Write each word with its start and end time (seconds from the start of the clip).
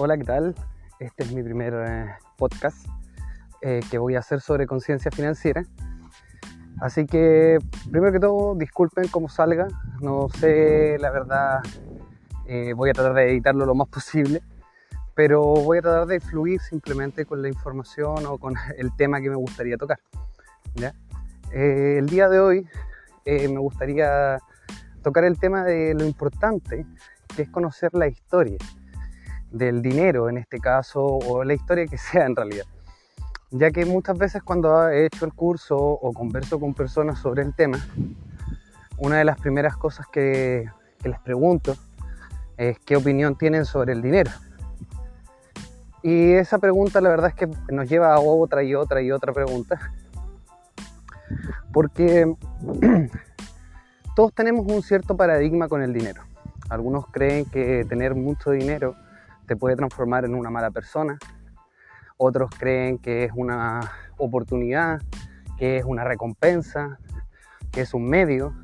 Hola, 0.00 0.16
¿qué 0.16 0.22
tal? 0.22 0.54
Este 1.00 1.24
es 1.24 1.32
mi 1.32 1.42
primer 1.42 1.74
eh, 1.74 2.14
podcast 2.36 2.86
eh, 3.62 3.80
que 3.90 3.98
voy 3.98 4.14
a 4.14 4.20
hacer 4.20 4.40
sobre 4.40 4.68
conciencia 4.68 5.10
financiera. 5.10 5.64
Así 6.80 7.04
que, 7.04 7.58
primero 7.90 8.12
que 8.12 8.20
todo, 8.20 8.54
disculpen 8.54 9.08
cómo 9.08 9.28
salga. 9.28 9.66
No 10.00 10.28
sé, 10.28 10.98
la 11.00 11.10
verdad, 11.10 11.62
eh, 12.46 12.74
voy 12.74 12.90
a 12.90 12.92
tratar 12.92 13.12
de 13.14 13.32
editarlo 13.32 13.66
lo 13.66 13.74
más 13.74 13.88
posible, 13.88 14.40
pero 15.16 15.42
voy 15.42 15.78
a 15.78 15.82
tratar 15.82 16.06
de 16.06 16.20
fluir 16.20 16.60
simplemente 16.60 17.24
con 17.24 17.42
la 17.42 17.48
información 17.48 18.24
o 18.26 18.38
con 18.38 18.54
el 18.78 18.94
tema 18.94 19.20
que 19.20 19.30
me 19.30 19.36
gustaría 19.36 19.76
tocar. 19.76 19.98
el 21.50 22.06
día 22.06 22.28
de 22.28 22.38
hoy 22.38 22.68
me 23.26 23.58
gustaría 23.58 24.38
tocar 25.02 25.24
el 25.24 25.40
tema 25.40 25.64
de 25.64 25.92
lo 25.94 26.04
importante 26.04 26.86
que 27.34 27.42
es 27.42 27.50
conocer 27.50 27.92
la 27.94 28.06
historia 28.06 28.58
del 29.50 29.82
dinero 29.82 30.28
en 30.28 30.38
este 30.38 30.58
caso, 30.58 31.02
o 31.02 31.44
la 31.44 31.54
historia 31.54 31.86
que 31.86 31.98
sea 31.98 32.26
en 32.26 32.36
realidad. 32.36 32.64
Ya 33.50 33.70
que 33.70 33.86
muchas 33.86 34.18
veces 34.18 34.42
cuando 34.42 34.88
he 34.88 35.06
hecho 35.06 35.24
el 35.24 35.32
curso 35.32 35.76
o 35.78 36.12
converso 36.12 36.60
con 36.60 36.74
personas 36.74 37.18
sobre 37.18 37.42
el 37.42 37.54
tema, 37.54 37.78
una 38.98 39.16
de 39.18 39.24
las 39.24 39.40
primeras 39.40 39.76
cosas 39.76 40.06
que, 40.06 40.66
les 41.04 41.20
pregunto 41.20 41.76
es 42.56 42.78
qué 42.80 42.96
opinión 42.96 43.38
tienen 43.38 43.64
sobre 43.64 43.92
el 43.92 44.02
dinero. 44.02 44.30
Y 46.02 46.32
esa 46.32 46.58
pregunta 46.58 47.00
la 47.00 47.08
verdad 47.08 47.28
es 47.28 47.34
que 47.34 47.48
nos 47.72 47.88
lleva 47.88 48.14
a 48.14 48.20
otra 48.20 48.62
y 48.62 48.74
otra 48.74 49.00
y 49.00 49.12
otra 49.12 49.32
pregunta. 49.32 49.92
Porque 51.72 52.34
todos 54.16 54.34
tenemos 54.34 54.66
un 54.66 54.82
cierto 54.82 55.16
paradigma 55.16 55.68
con 55.68 55.82
el 55.82 55.92
dinero. 55.92 56.22
Algunos 56.68 57.06
creen 57.06 57.46
que 57.46 57.86
tener 57.88 58.14
mucho 58.14 58.50
dinero 58.50 58.96
te 59.48 59.56
puede 59.56 59.74
transformar 59.74 60.24
en 60.24 60.36
una 60.36 60.50
mala 60.50 60.70
persona. 60.70 61.18
Otros 62.16 62.50
creen 62.56 62.98
que 62.98 63.24
es 63.24 63.32
una 63.34 63.80
oportunidad, 64.18 65.00
que 65.56 65.78
es 65.78 65.84
una 65.84 66.04
recompensa, 66.04 66.98
que 67.72 67.80
es 67.80 67.94
un 67.94 68.08
medio. 68.08 68.54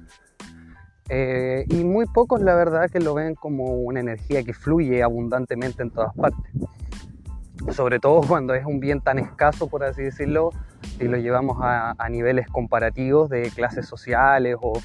Eh, 1.09 1.65
y 1.69 1.85
muy 1.85 2.07
pocos 2.07 2.41
la 2.41 2.55
verdad 2.55 2.89
que 2.91 3.01
lo 3.01 3.15
ven 3.15 3.35
como 3.35 3.75
una 3.75 4.01
energía 4.01 4.43
que 4.43 4.55
fluye 4.55 5.03
abundantemente 5.03 5.83
en 5.83 5.91
todas 5.91 6.15
partes. 6.15 6.53
Sobre 7.71 7.99
todo 7.99 8.21
cuando 8.21 8.55
es 8.55 8.65
un 8.67 8.79
bien 8.79 9.01
tan 9.01 9.19
escaso, 9.19 9.69
por 9.69 9.85
así 9.85 10.03
decirlo, 10.03 10.51
y 11.01 11.05
lo 11.05 11.17
llevamos 11.17 11.59
a, 11.61 11.97
niveles 12.11 12.47
comparativos 12.49 13.31
de 13.31 13.51
clases 13.51 13.87
sociales 13.87 14.57
o, 14.61 14.81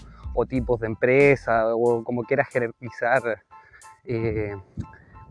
tipos 0.47 0.79
de 0.79 0.87
empresa 0.87 1.75
o 1.75 2.01
como 2.05 2.23
quieras 2.23 2.47
jerarquizar 2.47 3.43
eh, 4.05 4.55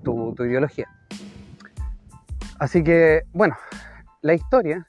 tu, 0.02 0.34
ideología. 0.38 0.88
Así 2.58 2.82
que, 2.82 3.22
bueno, 3.32 3.56
la 4.22 4.34
historia 4.34 4.86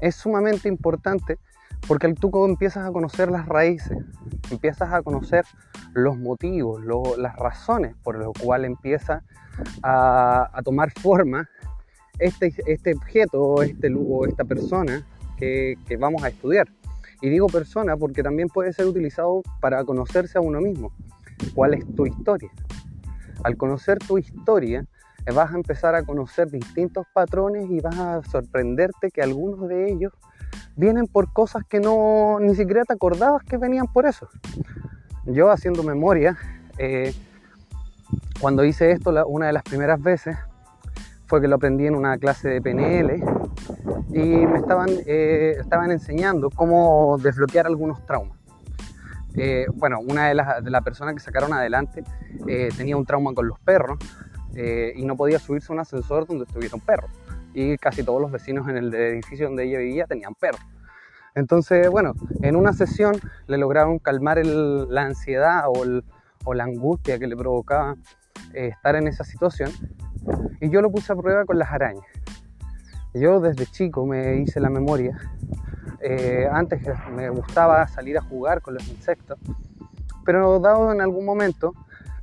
es 0.00 0.14
sumamente 0.14 0.68
importante 0.68 1.38
porque 1.86 2.12
tú 2.14 2.44
empiezas 2.44 2.86
a 2.86 2.92
conocer 2.92 3.30
las 3.30 3.46
raíces, 3.46 3.98
empiezas 4.50 4.92
a 4.92 5.02
conocer 5.02 5.44
los 5.94 6.18
motivos, 6.18 6.82
las 7.18 7.34
razones 7.36 7.96
por 8.02 8.18
las 8.18 8.28
cuales 8.40 8.70
empieza 8.70 9.22
a, 9.82 10.60
tomar 10.64 10.92
forma 10.92 11.48
este, 12.18 12.54
este 12.66 12.94
objeto 12.94 13.62
este, 13.62 13.92
o 13.94 14.26
esta 14.26 14.44
persona 14.44 15.04
que, 15.36 15.76
que, 15.86 15.96
vamos 15.96 16.22
a 16.22 16.28
estudiar. 16.28 16.68
Y 17.20 17.28
digo 17.30 17.48
persona 17.48 17.96
porque 17.96 18.22
también 18.22 18.48
puede 18.48 18.72
ser 18.72 18.86
utilizado 18.86 19.42
para 19.60 19.82
conocerse 19.84 20.38
a 20.38 20.40
uno 20.40 20.60
mismo. 20.60 20.92
¿Cuál 21.54 21.74
es 21.74 21.94
tu 21.94 22.06
historia? 22.06 22.50
Al 23.44 23.56
conocer 23.56 23.98
tu 23.98 24.18
historia, 24.18 24.84
eh, 25.26 25.32
vas 25.32 25.52
a 25.52 25.56
empezar 25.56 25.94
a 25.94 26.02
conocer 26.02 26.50
distintos 26.50 27.06
patrones 27.12 27.70
y 27.70 27.80
vas 27.80 27.98
a 27.98 28.22
sorprenderte 28.22 29.10
que 29.10 29.22
algunos 29.22 29.68
de 29.68 29.90
ellos 29.90 30.12
vienen 30.76 31.06
por 31.06 31.32
cosas 31.32 31.64
que 31.68 31.80
no 31.80 32.38
ni 32.40 32.54
siquiera 32.54 32.84
te 32.84 32.94
acordabas 32.94 33.42
que 33.42 33.56
venían 33.56 33.86
por 33.86 34.06
eso. 34.06 34.28
Yo 35.26 35.50
haciendo 35.50 35.82
memoria, 35.82 36.38
eh, 36.78 37.12
cuando 38.40 38.64
hice 38.64 38.92
esto 38.92 39.10
una 39.26 39.48
de 39.48 39.52
las 39.52 39.62
primeras 39.62 40.00
veces 40.00 40.36
fue 41.26 41.40
que 41.40 41.48
lo 41.48 41.56
aprendí 41.56 41.86
en 41.86 41.94
una 41.94 42.16
clase 42.16 42.48
de 42.48 42.62
PNL 42.62 43.22
y 44.10 44.46
me 44.46 44.56
estaban, 44.56 44.88
eh, 45.06 45.56
estaban 45.60 45.90
enseñando 45.90 46.48
cómo 46.48 47.18
desbloquear 47.18 47.66
algunos 47.66 48.04
traumas. 48.06 48.37
Eh, 49.36 49.66
bueno, 49.74 50.00
una 50.00 50.28
de 50.28 50.34
las 50.70 50.82
personas 50.82 51.14
que 51.14 51.20
sacaron 51.20 51.52
adelante 51.52 52.02
eh, 52.46 52.70
tenía 52.76 52.96
un 52.96 53.04
trauma 53.04 53.34
con 53.34 53.46
los 53.46 53.58
perros 53.60 53.98
eh, 54.54 54.92
y 54.96 55.04
no 55.04 55.16
podía 55.16 55.38
subirse 55.38 55.72
a 55.72 55.74
un 55.74 55.80
ascensor 55.80 56.26
donde 56.26 56.44
estuviera 56.44 56.74
un 56.74 56.80
perro. 56.80 57.08
Y 57.54 57.76
casi 57.78 58.02
todos 58.02 58.20
los 58.20 58.30
vecinos 58.30 58.68
en 58.68 58.76
el 58.76 58.94
edificio 58.94 59.46
donde 59.46 59.64
ella 59.64 59.78
vivía 59.78 60.06
tenían 60.06 60.34
perros. 60.34 60.60
Entonces, 61.34 61.88
bueno, 61.88 62.14
en 62.42 62.56
una 62.56 62.72
sesión 62.72 63.16
le 63.46 63.58
lograron 63.58 63.98
calmar 63.98 64.44
la 64.44 65.02
ansiedad 65.02 65.64
o, 65.66 66.54
la 66.54 66.64
angustia 66.64 67.18
que 67.18 67.26
le 67.26 67.36
provocaba 67.36 67.96
estar 68.54 68.96
en 68.96 69.06
esa 69.06 69.24
situación. 69.24 69.70
Y 70.60 70.70
yo 70.70 70.80
lo 70.82 70.90
puse 70.90 71.12
a 71.12 71.16
prueba 71.16 71.44
con 71.44 71.58
las 71.58 71.70
arañas. 71.70 72.06
Yo 73.18 73.40
desde 73.40 73.66
chico 73.66 74.06
me 74.06 74.36
hice 74.36 74.60
la 74.60 74.70
memoria 74.70 75.18
eh, 76.00 76.48
antes 76.50 76.80
me 77.10 77.28
gustaba 77.28 77.86
salir 77.88 78.18
a 78.18 78.22
jugar 78.22 78.62
con 78.62 78.74
los 78.74 78.86
insectos, 78.88 79.38
pero 80.24 80.60
dado 80.60 80.92
en 80.92 81.00
algún 81.00 81.24
momento 81.24 81.72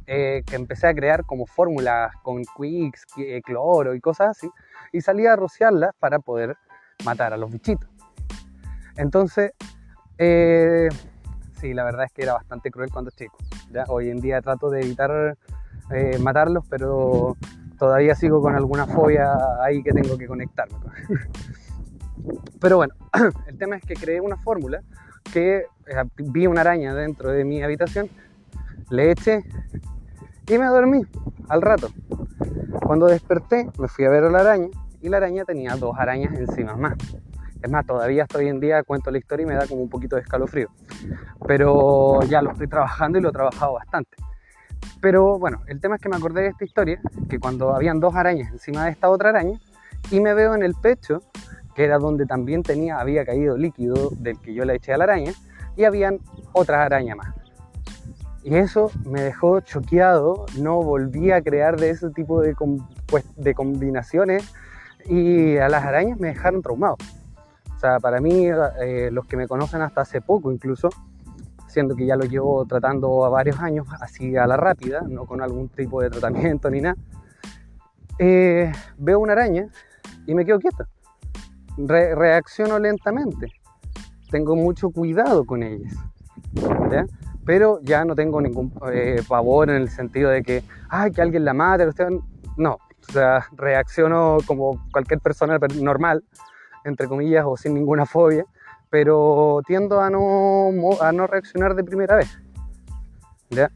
eh, 0.08 0.44
que 0.46 0.56
empecé 0.56 0.88
a 0.88 0.94
crear 0.94 1.26
como 1.26 1.46
fórmulas 1.46 2.16
con 2.24 2.44
Quicks, 2.58 3.06
eh, 3.18 3.42
cloro 3.44 3.94
y 3.94 4.00
cosas 4.00 4.30
así, 4.30 4.50
y 4.94 5.02
salía 5.02 5.34
a 5.34 5.36
rociarlas 5.36 5.94
para 6.00 6.20
poder 6.20 6.56
matar 7.04 7.34
a 7.34 7.38
los 7.38 7.52
bichitos. 7.52 7.90
Entonces, 8.96 9.52
sí, 10.18 11.74
la 11.74 11.84
verdad 11.84 12.06
es 12.06 12.14
que 12.14 12.24
era 12.24 12.34
bastante 12.34 12.72
cruel 12.72 12.90
cuando 12.92 13.12
chico. 13.12 13.38
¿ya? 13.72 13.84
Hoy 13.90 14.10
en 14.10 14.22
día 14.22 14.42
trato 14.42 14.70
de 14.70 14.82
evitar 14.82 15.38
matarlos, 16.22 16.64
pero 16.70 17.36
todavía 17.78 18.16
sigo 18.16 18.42
con 18.42 18.56
alguna 18.56 18.86
fobia 18.86 19.34
ahí 19.62 19.84
que 19.84 19.92
tengo 19.92 20.18
que 20.18 20.28
conectarme. 20.28 20.78
Pero 22.60 22.78
bueno, 22.78 22.94
el 23.48 23.58
tema 23.58 23.78
es 23.78 23.84
que 23.84 23.96
creé 23.96 24.22
una 24.22 24.38
fórmula 24.38 24.82
que 25.32 25.58
eh, 25.58 26.04
vi 26.18 26.48
una 26.48 26.62
araña 26.62 26.94
dentro 26.94 27.32
de 27.32 27.44
mi 27.44 27.62
habitación, 27.64 28.10
le 28.90 29.12
eché 29.12 29.44
y 30.48 30.58
me 30.58 30.66
dormí 30.66 31.02
al 31.50 31.62
rato. 31.62 31.90
Cuando 32.86 33.08
desperté 33.08 33.70
me 33.80 33.88
fui 33.88 34.06
a 34.06 34.10
ver 34.10 34.24
a 34.26 34.30
la 34.30 34.40
araña 34.40 34.70
y 35.02 35.10
la 35.10 35.18
araña 35.18 35.46
tenía 35.46 35.76
dos 35.76 35.96
arañas 35.98 36.34
encima 36.34 36.76
más. 36.76 36.98
Es 37.62 37.72
más, 37.72 37.86
todavía 37.86 38.24
hasta 38.24 38.38
hoy 38.38 38.48
en 38.48 38.60
día 38.60 38.84
cuento 38.84 39.10
la 39.10 39.18
historia 39.18 39.44
y 39.44 39.48
me 39.48 39.56
da 39.56 39.66
como 39.66 39.82
un 39.82 39.90
poquito 39.90 40.16
de 40.16 40.22
escalofrío. 40.22 40.70
Pero 41.48 42.22
ya 42.24 42.42
lo 42.42 42.52
estoy 42.52 42.68
trabajando 42.68 43.18
y 43.18 43.22
lo 43.22 43.30
he 43.30 43.32
trabajado 43.32 43.74
bastante. 43.74 44.16
Pero 45.06 45.38
bueno, 45.38 45.62
el 45.68 45.80
tema 45.80 45.98
es 45.98 46.02
que 46.02 46.10
me 46.10 46.16
acordé 46.16 46.42
de 46.42 46.48
esta 46.48 46.66
historia, 46.66 47.00
que 47.30 47.38
cuando 47.38 47.76
habían 47.76 48.00
dos 48.00 48.16
arañas 48.16 48.52
encima 48.52 48.86
de 48.86 48.90
esta 48.90 49.08
otra 49.08 49.30
araña, 49.30 49.60
y 50.10 50.20
me 50.20 50.34
veo 50.34 50.56
en 50.56 50.64
el 50.64 50.74
pecho 50.74 51.22
que 51.76 51.84
era 51.84 52.00
donde 52.00 52.26
también 52.26 52.64
tenía, 52.64 53.00
había 53.00 53.24
caído 53.24 53.56
líquido 53.56 54.10
del 54.18 54.40
que 54.40 54.56
yo 54.56 54.66
le 54.66 54.74
eché 54.74 54.94
a 54.94 54.98
la 54.98 55.04
araña, 55.04 55.34
y 55.78 55.84
habían 55.84 56.22
otras 56.54 56.84
arañas 56.84 57.18
más. 57.18 57.36
Y 58.42 58.56
eso 58.56 58.90
me 59.06 59.22
dejó 59.22 59.60
choqueado, 59.60 60.48
no 60.58 60.82
volví 60.82 61.32
a 61.32 61.40
crear 61.44 61.80
de 61.80 61.92
ese 61.92 62.10
tipo 62.10 62.42
de, 62.42 62.56
pues, 63.06 63.26
de 63.36 63.54
combinaciones 63.54 64.52
y 65.06 65.58
a 65.58 65.70
las 65.70 65.84
arañas 65.84 66.20
me 66.20 66.30
dejaron 66.30 66.64
traumado. 66.64 66.98
O 67.76 67.80
sea, 67.80 68.00
para 68.00 68.20
mí, 68.22 68.48
eh, 68.82 69.10
los 69.12 69.28
que 69.28 69.38
me 69.38 69.48
conocen 69.48 69.84
hasta 69.84 70.02
hace 70.02 70.20
poco 70.20 70.52
incluso, 70.52 70.90
siendo 71.76 71.96
que 71.96 72.06
ya 72.06 72.16
lo 72.16 72.26
llevo 72.26 72.66
tratando 72.66 73.26
a 73.26 73.30
varios 73.30 73.60
años, 73.60 73.86
así 74.02 74.36
a 74.36 74.48
la 74.48 74.58
rápida, 74.58 75.02
no 75.02 75.26
con 75.26 75.42
algún 75.42 75.70
tipo 75.70 76.02
de 76.02 76.10
tratamiento 76.10 76.70
ni 76.72 76.82
nada, 76.82 76.96
eh, 78.18 78.72
veo 78.98 79.20
una 79.20 79.34
araña 79.34 79.68
y 80.26 80.34
me 80.34 80.46
quedo 80.46 80.60
quieto 80.60 80.88
reacciono 81.78 82.80
lentamente. 82.80 83.52
Tengo 84.30 84.56
mucho 84.56 84.90
cuidado 84.90 85.46
con 85.46 85.64
ellas. 85.64 85.94
Pero 87.46 87.80
ya 87.84 88.06
no 88.06 88.16
tengo 88.16 88.42
ningún 88.42 88.74
eh, 88.92 89.22
pavor 89.28 89.70
en 89.70 89.76
el 89.76 89.90
sentido 89.90 90.30
de 90.30 90.42
que, 90.42 90.64
ay, 90.90 91.12
que 91.12 91.22
alguien 91.22 91.46
la 91.46 91.54
mate. 91.54 91.88
No, 92.58 92.78
o 93.08 93.12
sea, 93.12 93.46
reacciono 93.56 94.38
como 94.48 94.84
cualquier 94.92 95.20
persona 95.20 95.60
normal, 95.80 96.24
entre 96.86 97.08
comillas, 97.08 97.46
o 97.46 97.56
sin 97.56 97.76
ninguna 97.76 98.06
fobia, 98.06 98.46
pero 98.96 99.62
tiendo 99.68 100.00
a 100.00 100.10
no, 100.10 100.72
a 101.02 101.12
no 101.12 101.28
reaccionar 101.28 101.76
de 101.76 101.84
primera 101.84 102.16
vez. 102.16 102.40
¿ya? 103.50 103.70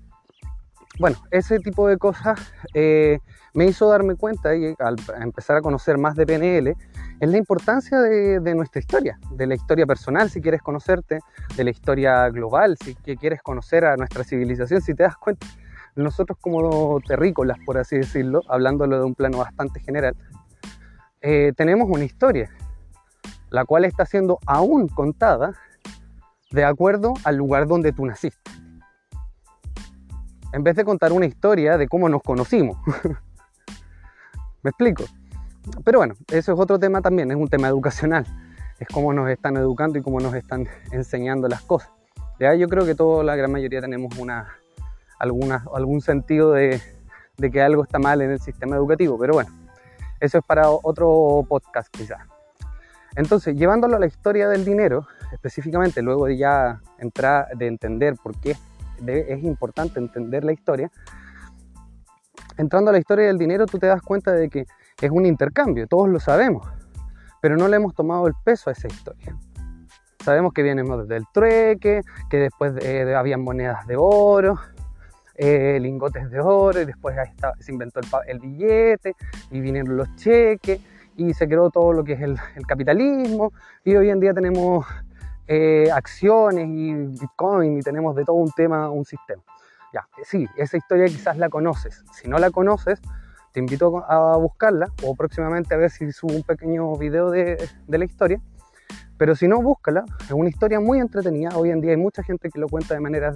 Bueno, 0.97 1.17
ese 1.29 1.59
tipo 1.59 1.89
de 1.89 1.97
cosas 1.97 2.39
eh, 2.73 3.19
me 3.53 3.65
hizo 3.65 3.89
darme 3.89 4.15
cuenta 4.15 4.55
y 4.55 4.73
al 4.79 4.95
empezar 5.19 5.57
a 5.57 5.61
conocer 5.61 5.97
más 5.97 6.15
de 6.15 6.25
PNL, 6.25 6.73
es 7.19 7.29
la 7.29 7.37
importancia 7.37 7.99
de, 7.99 8.55
nuestra 8.55 8.79
historia, 8.79 9.19
de 9.31 9.45
la 9.45 9.55
historia 9.55 9.85
personal 9.85 10.29
si 10.29 10.39
quieres 10.39 10.61
conocerte, 10.61 11.19
de 11.57 11.63
la 11.65 11.71
historia 11.71 12.29
global 12.29 12.77
si 12.81 12.95
quieres 12.95 13.41
conocer 13.41 13.83
a 13.83 13.97
nuestra 13.97 14.23
civilización, 14.23 14.81
si 14.81 14.93
te 14.93 15.03
das 15.03 15.17
cuenta, 15.17 15.45
nosotros 15.97 16.37
como 16.39 17.01
terrícolas, 17.01 17.57
por 17.65 17.77
así 17.77 17.97
decirlo, 17.97 18.41
hablándolo 18.47 18.99
de 18.99 19.03
un 19.03 19.15
plano 19.15 19.39
bastante 19.39 19.81
general, 19.81 20.15
eh, 21.19 21.51
tenemos 21.57 21.89
una 21.89 22.05
historia, 22.05 22.49
la 23.49 23.65
cual 23.65 23.85
está 23.85 24.05
siendo 24.05 24.39
aún 24.45 24.87
contada 24.87 25.53
de 26.51 26.63
acuerdo 26.63 27.13
al 27.23 27.35
lugar 27.35 27.67
donde 27.67 27.91
tú 27.91 28.05
naciste. 28.05 28.51
En 30.51 30.63
vez 30.63 30.75
de 30.75 30.83
contar 30.83 31.11
una 31.11 31.25
historia 31.27 31.77
de 31.77 31.87
cómo 31.87 32.09
nos 32.09 32.23
conocimos. 32.23 32.77
¿Me 34.63 34.71
explico? 34.71 35.03
Pero 35.83 35.99
bueno, 35.99 36.15
eso 36.29 36.53
es 36.53 36.59
otro 36.59 36.79
tema 36.79 37.01
también, 37.01 37.29
es 37.29 37.37
un 37.37 37.47
tema 37.47 37.67
educacional. 37.67 38.25
Es 38.79 38.87
cómo 38.87 39.13
nos 39.13 39.29
están 39.29 39.57
educando 39.57 39.99
y 39.99 40.01
cómo 40.01 40.19
nos 40.19 40.33
están 40.33 40.67
enseñando 40.91 41.47
las 41.47 41.61
cosas. 41.61 41.91
¿Ya? 42.39 42.55
Yo 42.55 42.67
creo 42.67 42.85
que 42.85 42.95
toda 42.95 43.23
la 43.23 43.35
gran 43.35 43.51
mayoría 43.51 43.81
tenemos 43.81 44.17
una, 44.17 44.47
alguna, 45.19 45.65
algún 45.73 46.01
sentido 46.01 46.53
de, 46.53 46.81
de 47.37 47.51
que 47.51 47.61
algo 47.61 47.83
está 47.83 47.99
mal 47.99 48.21
en 48.21 48.31
el 48.31 48.39
sistema 48.39 48.75
educativo, 48.75 49.17
pero 49.19 49.33
bueno, 49.33 49.51
eso 50.19 50.37
es 50.37 50.43
para 50.45 50.69
otro 50.69 51.45
podcast 51.47 51.89
quizás. 51.91 52.19
Entonces, 53.15 53.55
llevándolo 53.55 53.95
a 53.95 53.99
la 53.99 54.05
historia 54.05 54.47
del 54.49 54.65
dinero, 54.65 55.07
específicamente 55.31 56.01
luego 56.01 56.25
de 56.25 56.37
ya 56.37 56.79
entrar, 56.99 57.47
de 57.57 57.67
entender 57.67 58.15
por 58.21 58.39
qué 58.39 58.55
es 59.05 59.43
importante 59.43 59.99
entender 59.99 60.43
la 60.43 60.51
historia, 60.51 60.91
entrando 62.57 62.89
a 62.89 62.93
la 62.93 62.99
historia 62.99 63.27
del 63.27 63.37
dinero 63.37 63.65
tú 63.65 63.79
te 63.79 63.87
das 63.87 64.01
cuenta 64.01 64.31
de 64.33 64.49
que 64.49 64.65
es 65.01 65.11
un 65.11 65.25
intercambio, 65.25 65.87
todos 65.87 66.09
lo 66.09 66.19
sabemos, 66.19 66.67
pero 67.41 67.55
no 67.55 67.67
le 67.67 67.77
hemos 67.77 67.95
tomado 67.95 68.27
el 68.27 68.33
peso 68.43 68.69
a 68.69 68.73
esa 68.73 68.87
historia. 68.87 69.35
Sabemos 70.23 70.51
que 70.53 70.63
viene 70.63 70.83
desde 70.83 71.15
el 71.15 71.23
trueque, 71.33 72.01
que 72.29 72.37
después 72.37 72.73
había 72.75 73.19
habían 73.19 73.41
monedas 73.41 73.87
de 73.87 73.95
oro, 73.97 74.59
eh, 75.35 75.79
lingotes 75.79 76.29
de 76.29 76.41
oro, 76.41 76.81
y 76.81 76.85
después 76.85 77.15
se 77.59 77.71
inventó 77.71 78.01
el, 78.27 78.39
billete, 78.39 79.15
y 79.49 79.61
vinieron 79.61 79.95
los 79.95 80.13
cheques, 80.17 80.81
y 81.19 81.33
se 81.33 81.47
creó 81.47 81.69
todo 81.69 81.91
lo 81.91 82.03
que 82.03 82.13
es 82.13 82.21
el, 82.21 82.39
capitalismo, 82.65 83.51
y 83.83 83.95
hoy 83.95 84.09
en 84.09 84.19
día 84.19 84.33
tenemos 84.33 84.85
eh, 85.47 85.89
acciones 85.93 86.67
y 86.69 86.93
Bitcoin, 86.93 87.79
y 87.79 87.81
tenemos 87.81 88.15
de 88.15 88.23
todo 88.23 88.37
un 88.37 88.51
tema, 88.51 88.89
un 88.89 89.03
sistema. 89.03 89.43
Ya, 89.93 90.07
sí, 90.23 90.47
esa 90.55 90.77
historia 90.77 91.07
quizás 91.07 91.37
la 91.37 91.49
conoces. 91.49 92.03
Si 92.13 92.29
no 92.29 92.37
la 92.37 92.51
conoces, 92.51 93.01
te 93.51 93.59
invito 93.59 94.05
a 94.07 94.37
buscarla 94.37 94.87
o 95.03 95.15
próximamente 95.15 95.73
a 95.73 95.77
ver 95.77 95.89
si 95.89 96.11
subo 96.11 96.35
un 96.35 96.43
pequeño 96.43 96.95
video 96.95 97.31
de, 97.31 97.57
la 97.87 98.05
historia. 98.05 98.39
Pero 99.17 99.35
si 99.35 99.47
no, 99.47 99.61
búscala. 99.61 100.05
Es 100.21 100.31
una 100.31 100.47
historia 100.47 100.79
muy 100.79 100.99
entretenida. 100.99 101.49
Hoy 101.55 101.71
en 101.71 101.81
día 101.81 101.91
hay 101.91 101.97
mucha 101.97 102.23
gente 102.23 102.49
que 102.49 102.59
lo 102.59 102.69
cuenta 102.69 102.93
de 102.93 102.99
manera 103.01 103.33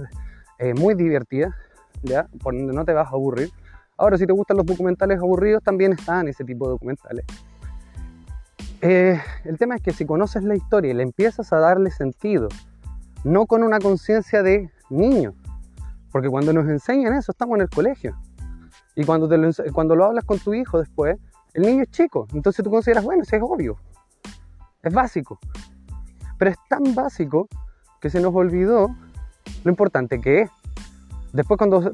eh, 0.58 0.72
muy 0.74 0.94
divertida, 0.94 1.54
¿ya? 2.02 2.28
Por 2.40 2.54
donde 2.54 2.72
no 2.72 2.84
te 2.84 2.92
vas 2.92 3.08
a 3.08 3.10
aburrir. 3.10 3.50
Ahora, 3.96 4.16
si 4.16 4.26
te 4.26 4.32
gustan 4.32 4.56
los 4.56 4.66
documentales 4.66 5.18
aburridos, 5.18 5.62
también 5.62 5.92
están 5.92 6.26
ese 6.26 6.44
tipo 6.44 6.66
de 6.66 6.72
documentales. 6.72 7.24
Eh, 8.86 9.18
el 9.44 9.56
tema 9.56 9.76
es 9.76 9.82
que 9.82 9.92
si 9.92 10.04
conoces 10.04 10.44
la 10.44 10.54
historia 10.54 10.90
y 10.90 10.94
le 10.94 11.02
empiezas 11.02 11.54
a 11.54 11.58
darle 11.58 11.90
sentido, 11.90 12.48
no 13.24 13.46
con 13.46 13.62
una 13.62 13.78
conciencia 13.78 14.42
de 14.42 14.70
niño, 14.90 15.32
porque 16.12 16.28
cuando 16.28 16.52
nos 16.52 16.68
enseñan 16.68 17.14
eso 17.14 17.32
estamos 17.32 17.56
en 17.56 17.62
el 17.62 17.70
colegio, 17.70 18.14
y 18.94 19.04
cuando, 19.04 19.26
lo 19.96 20.04
hablas 20.04 20.24
con 20.26 20.38
tu 20.38 20.52
hijo 20.52 20.78
después, 20.78 21.16
el 21.54 21.62
niño 21.62 21.84
es 21.84 21.90
chico. 21.92 22.28
Entonces 22.34 22.62
tú 22.62 22.70
consideras, 22.70 23.04
bueno, 23.04 23.22
eso 23.22 23.34
es 23.34 23.42
obvio. 23.42 23.78
Es 24.82 24.92
básico. 24.92 25.38
Pero 26.36 26.50
es 26.50 26.58
tan 26.68 26.94
básico 26.94 27.48
que 28.02 28.10
se 28.10 28.20
nos 28.20 28.34
olvidó 28.34 28.94
lo 29.64 29.70
importante 29.70 30.20
que 30.20 30.42
es. 30.42 30.50
Después 31.32 31.56
cuando 31.56 31.90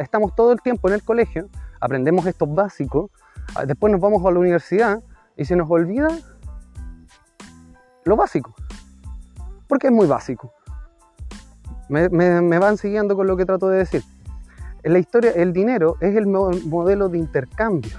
estamos 0.00 0.34
todo 0.34 0.50
el 0.50 0.60
tiempo 0.62 0.88
en 0.88 0.94
el 0.94 1.04
colegio, 1.04 1.48
aprendemos 1.80 2.26
estos 2.26 2.52
básicos, 2.52 3.12
ah, 3.54 3.64
después 3.66 3.92
nos 3.92 4.00
vamos 4.00 4.26
a 4.26 4.32
la 4.32 4.40
universidad 4.40 5.00
y 5.36 5.44
se 5.44 5.56
nos 5.56 5.70
olvida 5.70 6.08
lo 8.04 8.16
básico. 8.16 8.54
Porque 9.68 9.88
es 9.88 9.92
muy 9.92 10.06
básico. 10.06 10.52
Me, 11.88 12.08
me 12.08 12.58
van 12.58 12.76
siguiendo 12.76 13.16
con 13.16 13.26
lo 13.26 13.36
que 13.36 13.46
trato 13.46 13.68
de 13.68 13.78
decir. 13.78 14.02
En 14.84 14.92
la 14.92 14.98
historia, 14.98 15.30
el 15.30 15.54
dinero 15.54 15.96
es 16.00 16.14
el 16.14 16.26
modelo 16.26 17.08
de 17.08 17.16
intercambio. 17.16 17.96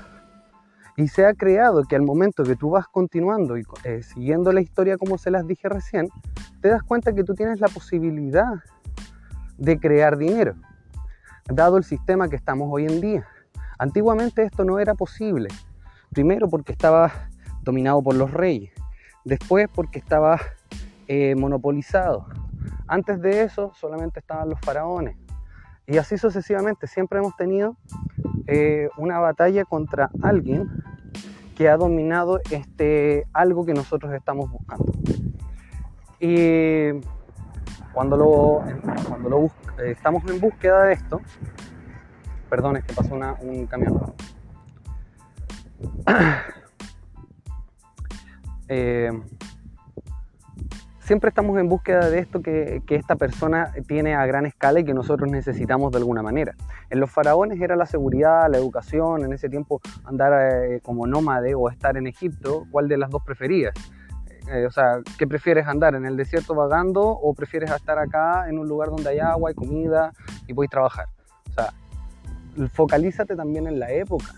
Y 0.95 1.07
se 1.07 1.25
ha 1.25 1.33
creado 1.33 1.83
que 1.83 1.95
al 1.95 2.03
momento 2.03 2.43
que 2.43 2.55
tú 2.55 2.69
vas 2.69 2.87
continuando 2.87 3.57
y 3.57 3.63
eh, 3.83 4.03
siguiendo 4.03 4.53
la 4.53 4.61
historia 4.61 4.95
como 4.95 5.17
se 5.17 5.31
las 5.31 5.47
dije 5.47 5.67
recién, 5.67 6.09
te 6.61 6.69
das 6.69 6.83
cuenta 6.83 7.13
que 7.13 7.23
tú 7.23 7.33
tienes 7.33 7.59
la 7.59 7.69
posibilidad 7.69 8.53
de 9.57 9.79
crear 9.79 10.15
dinero, 10.15 10.53
dado 11.49 11.77
el 11.77 11.83
sistema 11.83 12.29
que 12.29 12.35
estamos 12.35 12.69
hoy 12.71 12.85
en 12.85 13.01
día. 13.01 13.27
Antiguamente 13.79 14.43
esto 14.43 14.63
no 14.63 14.77
era 14.77 14.93
posible. 14.93 15.49
Primero 16.15 16.47
porque 16.47 16.71
estaba 16.71 17.11
dominado 17.61 18.01
por 18.01 18.15
los 18.15 18.31
reyes, 18.31 18.71
después 19.25 19.67
porque 19.67 19.99
estaba 19.99 20.39
eh, 21.09 21.35
monopolizado. 21.35 22.27
Antes 22.87 23.19
de 23.21 23.43
eso 23.43 23.73
solamente 23.75 24.21
estaban 24.21 24.47
los 24.47 24.57
faraones. 24.61 25.17
Y 25.85 25.97
así 25.97 26.17
sucesivamente, 26.17 26.87
siempre 26.87 27.19
hemos 27.19 27.35
tenido 27.35 27.75
eh, 28.47 28.87
una 28.95 29.19
batalla 29.19 29.65
contra 29.65 30.09
alguien 30.23 30.69
que 31.53 31.67
ha 31.67 31.75
dominado 31.75 32.39
este, 32.49 33.27
algo 33.33 33.65
que 33.65 33.73
nosotros 33.73 34.13
estamos 34.13 34.49
buscando. 34.49 34.93
Y 36.21 36.91
cuando, 37.91 38.15
lo, 38.15 38.63
cuando 39.09 39.29
lo 39.29 39.45
eh, 39.83 39.91
estamos 39.91 40.23
en 40.31 40.39
búsqueda 40.39 40.83
de 40.83 40.93
esto, 40.93 41.19
perdón, 42.49 42.77
es 42.77 42.85
que 42.85 42.93
pasó 42.93 43.15
un 43.15 43.67
camión. 43.67 44.13
Eh, 48.67 49.11
siempre 51.05 51.29
estamos 51.29 51.57
en 51.59 51.69
búsqueda 51.69 52.09
de 52.09 52.19
esto 52.19 52.41
que, 52.41 52.81
esta 52.89 53.15
persona 53.15 53.71
tiene 53.87 54.15
a 54.15 54.25
gran 54.25 54.45
escala 54.45 54.79
y 54.79 54.85
que 54.85 54.93
nosotros 54.93 55.29
necesitamos 55.29 55.91
de 55.91 55.99
alguna 55.99 56.23
manera. 56.23 56.55
En 56.89 56.99
los 56.99 57.11
faraones 57.11 57.61
era 57.61 57.75
la 57.75 57.85
seguridad, 57.85 58.49
la 58.49 58.57
educación, 58.57 59.23
en 59.23 59.33
ese 59.33 59.49
tiempo 59.49 59.81
andar 60.03 60.33
eh, 60.33 60.81
como 60.81 61.05
nómade 61.05 61.53
o 61.53 61.69
estar 61.69 61.95
en 61.97 62.07
Egipto, 62.07 62.65
¿cuál 62.71 62.87
de 62.87 62.97
las 62.97 63.11
dos 63.11 63.23
preferías? 63.23 63.73
Eh, 64.51 64.65
o 64.65 64.71
sea, 64.71 65.01
¿qué 65.17 65.25
prefieres 65.27 65.67
andar 65.67 65.95
en 65.95 66.05
el 66.05 66.17
desierto 66.17 66.53
vagando 66.55 67.01
o 67.01 67.33
prefieres 67.33 67.71
estar 67.71 67.97
acá 67.97 68.47
en 68.47 68.59
un 68.59 68.67
lugar 68.67 68.89
donde 68.89 69.09
hay 69.09 69.19
agua, 69.19 69.49
hay 69.49 69.55
comida 69.55 70.11
y 70.47 70.53
puedes 70.53 70.69
trabajar? 70.69 71.07
O 71.49 71.53
sea, 71.53 71.73
focalízate 72.73 73.35
también 73.35 73.67
en 73.67 73.79
la 73.79 73.91
época. 73.91 74.33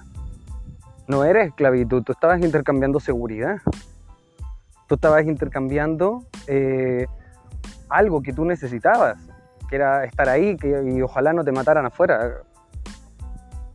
No 1.07 1.23
eres 1.23 1.47
esclavitud, 1.47 2.03
tú 2.03 2.11
estabas 2.11 2.41
intercambiando 2.41 2.99
seguridad 2.99 3.59
tú 4.87 4.95
estabas 4.95 5.25
intercambiando 5.25 6.23
eh, 6.47 7.05
algo 7.89 8.21
que 8.21 8.33
tú 8.33 8.45
necesitabas, 8.45 9.17
que 9.69 9.75
era 9.75 10.05
estar 10.05 10.29
ahí 10.29 10.55
que, 10.55 10.81
y 10.83 11.01
ojalá 11.01 11.33
no 11.33 11.43
te 11.43 11.51
mataran 11.51 11.85
afuera. 11.85 12.41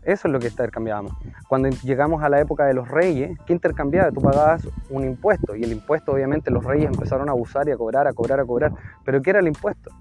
Eso 0.02 0.26
es 0.26 0.32
lo 0.32 0.40
que 0.40 0.48
intercambiábamos. 0.48 1.12
Cuando 1.46 1.68
llegamos 1.68 2.24
a 2.24 2.28
la 2.28 2.40
época 2.40 2.64
de 2.64 2.74
los 2.74 2.88
reyes, 2.88 3.38
¿qué 3.46 3.52
intercambiaba? 3.52 4.10
Tú 4.10 4.20
pagabas 4.20 4.66
un 4.90 5.04
impuesto 5.04 5.54
y 5.54 5.62
el 5.62 5.70
impuesto 5.70 6.12
obviamente 6.12 6.50
los 6.50 6.64
reyes 6.64 6.86
empezaron 6.86 7.28
a 7.28 7.32
abusar 7.32 7.68
y 7.68 7.70
a 7.70 7.76
cobrar, 7.76 8.08
a 8.08 8.12
cobrar, 8.12 8.40
a 8.40 8.44
cobrar. 8.44 8.72
Pero 9.04 9.22
¿qué 9.22 9.30
era 9.30 9.38
el 9.38 9.46
impuesto? 9.46 9.92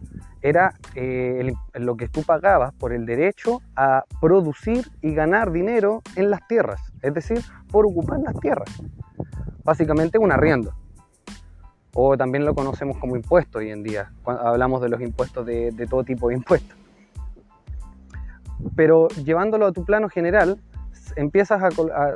Era 0.41 0.73
eh, 0.95 1.53
lo 1.75 1.97
que 1.97 2.07
tú 2.07 2.23
pagabas 2.23 2.73
por 2.73 2.93
el 2.93 3.05
derecho 3.05 3.61
a 3.75 4.05
producir 4.19 4.89
y 5.01 5.13
ganar 5.13 5.51
dinero 5.51 6.01
en 6.15 6.31
las 6.31 6.47
tierras, 6.47 6.90
es 7.01 7.13
decir, 7.13 7.41
por 7.71 7.85
ocupar 7.85 8.19
las 8.19 8.39
tierras. 8.39 8.69
Básicamente 9.63 10.17
un 10.17 10.31
arriendo 10.31 10.73
o 11.93 12.17
también 12.17 12.45
lo 12.45 12.55
conocemos 12.55 12.97
como 12.97 13.15
impuesto 13.15 13.59
hoy 13.59 13.69
en 13.69 13.83
día, 13.83 14.11
cuando 14.23 14.43
hablamos 14.43 14.81
de 14.81 14.89
los 14.89 15.01
impuestos 15.01 15.45
de, 15.45 15.87
todo 15.89 16.03
tipo 16.03 16.29
de 16.29 16.35
impuestos. 16.35 16.77
Pero 18.75 19.07
llevándolo 19.09 19.65
a 19.65 19.71
tu 19.71 19.83
plano 19.83 20.07
general, 20.07 20.61
empiezas 21.15 21.61
a, 21.61 21.69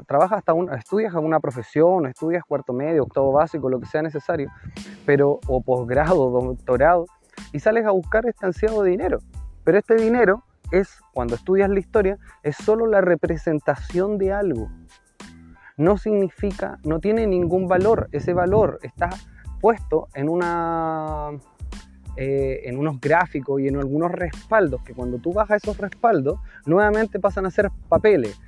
trabajar 0.08 0.38
hasta 0.38 0.54
un, 0.54 0.72
estudias 0.74 1.14
alguna 1.14 1.40
profesión, 1.40 2.06
estudias 2.06 2.44
cuarto 2.46 2.72
medio, 2.72 3.04
octavo 3.04 3.32
básico, 3.32 3.70
lo 3.70 3.80
que 3.80 3.88
sea 3.88 4.02
necesario, 4.02 4.50
pero 5.06 5.40
o 5.48 5.62
posgrado, 5.62 6.30
doctorado, 6.30 7.06
y 7.52 7.60
sales 7.60 7.86
a 7.86 7.92
buscar 7.92 8.26
este 8.26 8.46
ansiado 8.46 8.84
dinero. 8.84 9.20
Pero 9.64 9.78
este 9.78 9.96
dinero 9.96 10.44
es, 10.72 11.00
cuando 11.14 11.36
estudias 11.36 11.70
la 11.70 11.80
historia, 11.80 12.18
es 12.44 12.56
solo 12.58 12.88
la 12.88 13.02
representación 13.02 14.18
de 14.18 14.34
algo. 14.34 14.70
No 15.78 15.98
significa, 15.98 16.80
no 16.84 17.00
tiene 17.00 17.28
ningún 17.28 17.68
valor. 17.68 18.10
Ese 18.12 18.34
valor 18.34 18.80
está 18.82 19.10
puesto 19.60 20.08
en, 20.14 20.30
una, 20.30 21.32
eh, 22.16 22.62
en 22.66 22.78
unos 22.78 23.00
gráficos 23.02 23.60
y 23.62 23.68
en 23.68 23.78
algunos 23.78 24.12
respaldos, 24.12 24.82
que 24.84 24.94
cuando 24.94 25.18
tú 25.18 25.34
bajas 25.34 25.64
esos 25.64 25.78
respaldos, 25.78 26.40
nuevamente 26.66 27.20
pasan 27.20 27.46
a 27.46 27.52
ser 27.52 27.72
papeles. 27.90 28.40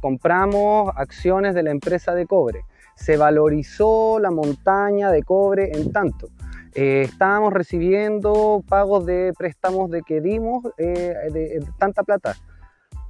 compramos 0.00 0.92
acciones 0.96 1.54
de 1.54 1.62
la 1.62 1.70
empresa 1.70 2.14
de 2.14 2.26
cobre. 2.26 2.64
Se 2.94 3.16
valorizó 3.16 4.18
la 4.18 4.30
montaña 4.30 5.10
de 5.10 5.22
cobre 5.22 5.70
en 5.72 5.92
tanto. 5.92 6.28
Eh, 6.74 7.02
estábamos 7.02 7.52
recibiendo 7.52 8.64
pagos 8.68 9.04
de 9.04 9.34
préstamos 9.36 9.90
de 9.90 10.02
que 10.02 10.20
dimos 10.20 10.64
eh, 10.78 11.14
de, 11.32 11.64
tanta 11.78 12.02
plata. 12.02 12.34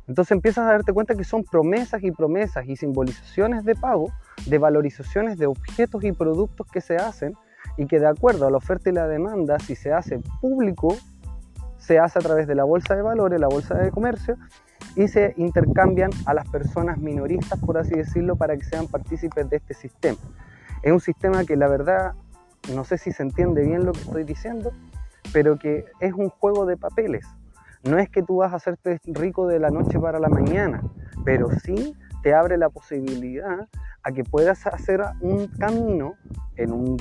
Entonces 0.09 0.33
empiezas 0.33 0.67
a 0.67 0.73
darte 0.73 0.93
cuenta 0.93 1.15
que 1.15 1.25
son 1.25 1.45
promesas 1.45 2.03
y 2.03 2.11
promesas 2.11 2.67
y 2.67 2.77
simbolizaciones 2.77 3.65
de 3.65 3.77
pago, 3.77 4.13
de 4.47 4.59
valorizaciones 4.59 5.39
de 5.39 5.47
objetos 5.47 6.03
y 6.03 6.13
productos 6.13 6.67
que 6.73 6.81
se 6.81 6.97
hacen 6.97 7.35
y 7.77 7.87
que 7.87 8.01
de 8.01 8.09
acuerdo 8.09 8.47
a 8.47 8.51
la 8.51 8.57
oferta 8.57 8.91
y 8.91 8.93
la 8.93 9.07
demanda, 9.07 9.59
si 9.61 9.77
se 9.77 9.93
hace 9.93 10.19
público, 10.41 10.97
se 11.79 11.99
hace 11.99 12.19
a 12.19 12.23
través 12.23 12.47
de 12.49 12.57
la 12.57 12.65
bolsa 12.65 12.97
de 12.97 13.03
valores, 13.03 13.41
la 13.41 13.49
bolsa 13.49 13.75
de 13.75 13.91
comercio, 13.91 14.37
y 14.97 15.09
se 15.09 15.35
intercambian 15.37 16.11
a 16.27 16.35
las 16.35 16.49
personas 16.49 16.99
minoristas, 16.99 17.59
por 17.61 17.79
así 17.79 17.95
decirlo, 17.95 18.37
para 18.37 18.57
que 18.57 18.65
sean 18.65 18.89
partícipes 18.89 19.49
de 19.49 19.57
este 19.57 19.75
sistema. 19.75 20.19
Es 20.83 20.93
un 20.93 21.01
sistema 21.01 21.45
que 21.45 21.57
la 21.57 21.69
verdad, 21.69 22.15
no 22.75 22.85
sé 22.85 22.99
si 22.99 23.13
se 23.13 23.23
entiende 23.23 23.65
bien 23.65 23.85
lo 23.85 23.93
que 23.93 24.01
estoy 24.01 24.25
diciendo, 24.25 24.73
pero 25.33 25.59
que 25.59 25.85
es 26.01 26.13
un 26.13 26.29
juego 26.29 26.67
de 26.67 26.77
papeles. 26.77 27.27
No 27.85 27.99
es 27.99 28.09
que 28.09 28.23
tú 28.23 28.37
vas 28.37 28.53
a 28.53 28.57
hacerte 28.57 29.01
rico 29.07 29.47
de 29.47 29.59
la 29.59 29.71
noche 29.71 29.99
para 29.99 30.21
la 30.21 30.29
mañana, 30.29 30.83
pero 31.25 31.49
sí 31.65 31.97
te 32.23 32.35
abre 32.35 32.57
la 32.57 32.71
posibilidad 32.71 33.69
a 34.05 34.13
que 34.13 34.25
puedas 34.25 34.67
hacer 34.67 35.03
un 35.21 35.49
camino 35.49 36.15
en 36.57 36.73
un 36.73 36.97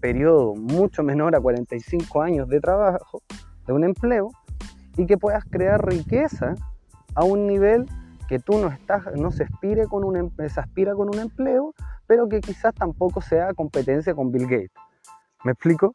periodo 0.00 0.54
mucho 0.54 1.02
menor 1.02 1.34
a 1.34 1.40
45 1.40 2.22
años 2.22 2.48
de 2.48 2.60
trabajo, 2.60 3.22
de 3.66 3.72
un 3.72 3.84
empleo, 3.84 4.30
y 4.96 5.06
que 5.06 5.18
puedas 5.18 5.44
crear 5.44 5.84
riqueza 5.84 6.54
a 7.14 7.24
un 7.24 7.46
nivel 7.46 7.86
que 8.28 8.38
tú 8.38 8.58
no, 8.58 8.68
estás, 8.68 9.02
no 9.16 9.30
se, 9.30 9.44
aspire 9.44 9.86
un, 9.90 10.32
se 10.48 10.60
aspira 10.60 10.94
con 10.94 11.08
un 11.08 11.18
empleo, 11.18 11.74
pero 12.06 12.28
que 12.28 12.40
quizás 12.40 12.74
tampoco 12.74 13.20
sea 13.20 13.52
competencia 13.54 14.14
con 14.14 14.30
Bill 14.30 14.46
Gates. 14.46 14.91
¿Me 15.44 15.52
explico? 15.52 15.94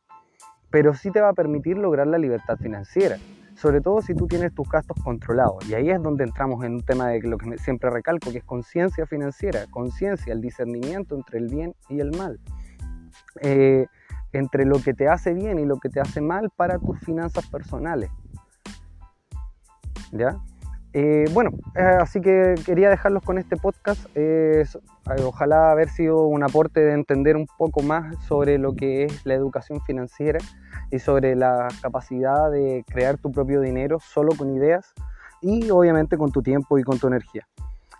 Pero 0.69 0.93
sí 0.93 1.11
te 1.11 1.21
va 1.21 1.29
a 1.29 1.33
permitir 1.33 1.77
lograr 1.77 2.07
la 2.07 2.17
libertad 2.17 2.57
financiera, 2.57 3.17
sobre 3.55 3.81
todo 3.81 4.01
si 4.01 4.13
tú 4.13 4.27
tienes 4.27 4.53
tus 4.53 4.69
gastos 4.69 4.97
controlados. 5.03 5.67
Y 5.69 5.73
ahí 5.73 5.89
es 5.89 6.01
donde 6.01 6.25
entramos 6.25 6.63
en 6.65 6.75
un 6.75 6.83
tema 6.83 7.07
de 7.07 7.21
lo 7.21 7.37
que 7.37 7.57
siempre 7.57 7.89
recalco, 7.89 8.31
que 8.31 8.39
es 8.39 8.43
conciencia 8.43 9.05
financiera, 9.05 9.65
conciencia, 9.71 10.33
el 10.33 10.41
discernimiento 10.41 11.15
entre 11.15 11.39
el 11.39 11.47
bien 11.47 11.73
y 11.89 12.01
el 12.01 12.11
mal. 12.11 12.39
Eh, 13.41 13.87
entre 14.33 14.65
lo 14.65 14.81
que 14.81 14.93
te 14.93 15.07
hace 15.07 15.33
bien 15.33 15.57
y 15.59 15.65
lo 15.65 15.77
que 15.77 15.89
te 15.89 16.01
hace 16.01 16.21
mal 16.21 16.49
para 16.55 16.77
tus 16.79 16.99
finanzas 16.99 17.47
personales. 17.47 18.11
¿Ya? 20.11 20.37
Eh, 20.99 21.25
bueno, 21.31 21.51
eh, 21.75 21.97
así 22.01 22.21
que 22.21 22.55
quería 22.65 22.89
dejarlos 22.89 23.21
con 23.21 23.37
este 23.37 23.55
podcast. 23.55 24.03
Eh, 24.15 24.65
ojalá 25.23 25.69
haber 25.69 25.89
sido 25.89 26.25
un 26.25 26.41
aporte 26.43 26.79
de 26.79 26.93
entender 26.93 27.35
un 27.35 27.45
poco 27.45 27.83
más 27.83 28.15
sobre 28.25 28.57
lo 28.57 28.73
que 28.73 29.03
es 29.03 29.23
la 29.23 29.35
educación 29.35 29.79
financiera 29.81 30.39
y 30.89 30.97
sobre 30.97 31.35
la 31.35 31.67
capacidad 31.83 32.49
de 32.49 32.83
crear 32.87 33.19
tu 33.19 33.31
propio 33.31 33.61
dinero 33.61 33.99
solo 33.99 34.31
con 34.35 34.55
ideas 34.55 34.91
y 35.39 35.69
obviamente 35.69 36.17
con 36.17 36.31
tu 36.31 36.41
tiempo 36.41 36.79
y 36.79 36.83
con 36.83 36.97
tu 36.97 37.05
energía. 37.05 37.47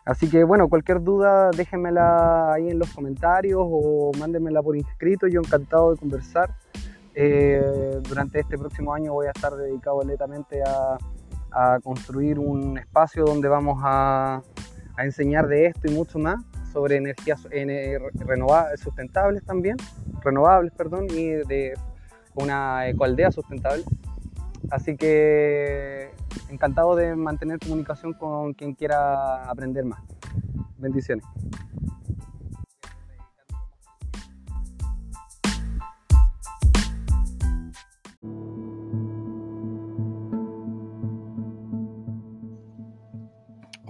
Así 0.04 0.28
que 0.28 0.44
bueno, 0.44 0.68
cualquier 0.68 1.04
duda 1.04 1.52
déjenmela 1.52 2.52
ahí 2.52 2.68
en 2.68 2.80
los 2.80 2.92
comentarios 2.96 3.62
o 3.62 4.12
mándenmela 4.18 4.64
por 4.64 4.76
inscrito. 4.76 5.28
Yo 5.28 5.42
encantado 5.42 5.92
de 5.92 6.00
conversar. 6.00 6.50
durante 8.10 8.40
este 8.40 8.58
próximo 8.58 8.92
año 8.92 9.14
voy 9.14 9.28
a 9.28 9.32
estar 9.36 9.56
dedicado 9.56 10.04
netamente 10.04 10.64
a 10.64 10.98
a 11.52 11.80
construir 11.84 12.40
un 12.40 12.78
espacio 12.78 13.26
donde 13.26 13.48
vamos 13.48 13.80
a, 13.84 14.42
enseñar 15.00 15.48
de 15.48 15.68
esto 15.68 15.88
y 15.88 15.94
mucho 15.94 16.18
más 16.18 16.44
sobre 16.74 16.96
energías 16.96 17.48
renovables, 18.16 18.80
sustentables 18.80 19.46
también, 19.46 19.78
renovables, 20.24 20.74
perdón, 20.74 21.06
y 21.12 21.28
de 21.48 21.76
una 22.34 22.88
ecoaldea 22.88 23.32
sustentable. 23.32 23.84
Así 24.72 24.98
que 24.98 26.10
encantado 26.50 26.96
de 26.96 27.16
mantener 27.16 27.60
comunicación 27.60 28.14
con 28.14 28.54
quien 28.54 28.74
quiera 28.74 29.48
aprender 29.48 29.86
más. 29.86 30.02
Bendiciones. 30.78 31.26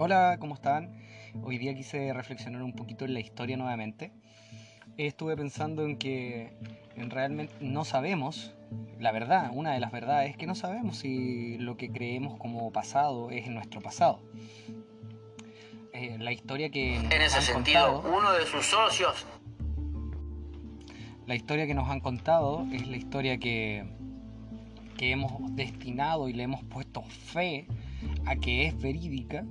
Hola, 0.00 0.36
¿cómo 0.38 0.54
están? 0.54 0.94
Hoy 1.42 1.58
día 1.58 1.74
quise 1.74 2.12
reflexionar 2.12 2.62
un 2.62 2.72
poquito 2.72 3.04
en 3.04 3.14
la 3.14 3.18
historia 3.18 3.56
nuevamente. 3.56 4.12
Estuve 4.96 5.36
pensando 5.36 5.84
en 5.84 5.98
que 5.98 6.56
en 6.94 7.10
realmente 7.10 7.52
no 7.58 7.84
sabemos, 7.84 8.54
la 9.00 9.10
verdad, 9.10 9.50
una 9.52 9.72
de 9.72 9.80
las 9.80 9.90
verdades 9.90 10.30
es 10.30 10.36
que 10.36 10.46
no 10.46 10.54
sabemos 10.54 10.98
si 10.98 11.58
lo 11.58 11.76
que 11.76 11.90
creemos 11.90 12.38
como 12.38 12.70
pasado 12.70 13.32
es 13.32 13.48
nuestro 13.48 13.80
pasado. 13.80 14.22
Eh, 15.92 16.16
la 16.20 16.30
historia 16.30 16.70
que... 16.70 16.94
En 16.94 17.20
ese 17.20 17.42
sentido, 17.42 18.00
uno 18.02 18.30
de 18.34 18.46
sus 18.46 18.66
socios... 18.66 19.26
La 21.26 21.34
historia 21.34 21.66
que 21.66 21.74
nos 21.74 21.90
han 21.90 21.98
contado 21.98 22.68
es 22.72 22.86
la 22.86 22.96
historia 22.96 23.38
que, 23.38 23.84
que 24.96 25.10
hemos 25.10 25.32
destinado 25.56 26.28
y 26.28 26.34
le 26.34 26.44
hemos 26.44 26.62
puesto 26.62 27.02
fe 27.02 27.66
a 28.26 28.36
que 28.36 28.64
es 28.68 28.78
verídica 28.78 29.44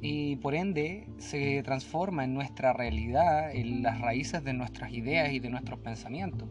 y 0.00 0.36
por 0.36 0.54
ende 0.54 1.06
se 1.18 1.62
transforma 1.62 2.24
en 2.24 2.34
nuestra 2.34 2.72
realidad, 2.72 3.54
en 3.54 3.82
las 3.82 4.00
raíces 4.00 4.44
de 4.44 4.52
nuestras 4.52 4.92
ideas 4.92 5.32
y 5.32 5.40
de 5.40 5.50
nuestros 5.50 5.80
pensamientos. 5.80 6.48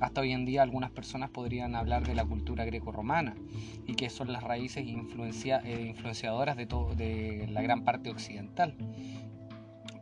Hasta 0.00 0.20
hoy 0.20 0.32
en 0.32 0.44
día 0.44 0.62
algunas 0.62 0.90
personas 0.90 1.30
podrían 1.30 1.76
hablar 1.76 2.04
de 2.04 2.14
la 2.14 2.24
cultura 2.24 2.64
greco-romana 2.64 3.36
y 3.86 3.94
que 3.94 4.10
son 4.10 4.32
las 4.32 4.42
raíces 4.42 4.84
influencia, 4.84 5.62
eh, 5.64 5.86
influenciadoras 5.86 6.56
de, 6.56 6.66
todo, 6.66 6.94
de 6.94 7.46
la 7.48 7.62
gran 7.62 7.84
parte 7.84 8.10
occidental. 8.10 8.74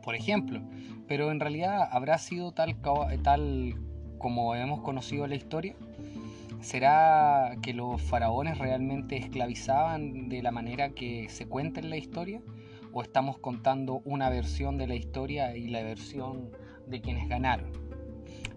Por 0.03 0.15
ejemplo, 0.15 0.61
pero 1.07 1.31
en 1.31 1.39
realidad 1.39 1.87
habrá 1.91 2.17
sido 2.17 2.51
tal, 2.51 2.75
tal 3.21 3.75
como 4.17 4.55
hemos 4.55 4.81
conocido 4.81 5.27
la 5.27 5.35
historia. 5.35 5.75
¿Será 6.61 7.57
que 7.63 7.73
los 7.73 7.99
faraones 7.99 8.59
realmente 8.59 9.17
esclavizaban 9.17 10.29
de 10.29 10.43
la 10.43 10.51
manera 10.51 10.91
que 10.91 11.27
se 11.29 11.47
cuenta 11.47 11.79
en 11.79 11.89
la 11.89 11.97
historia? 11.97 12.39
¿O 12.93 13.01
estamos 13.01 13.39
contando 13.39 14.01
una 14.05 14.29
versión 14.29 14.77
de 14.77 14.85
la 14.85 14.93
historia 14.93 15.57
y 15.57 15.67
la 15.69 15.81
versión 15.81 16.51
de 16.85 17.01
quienes 17.01 17.27
ganaron? 17.27 17.71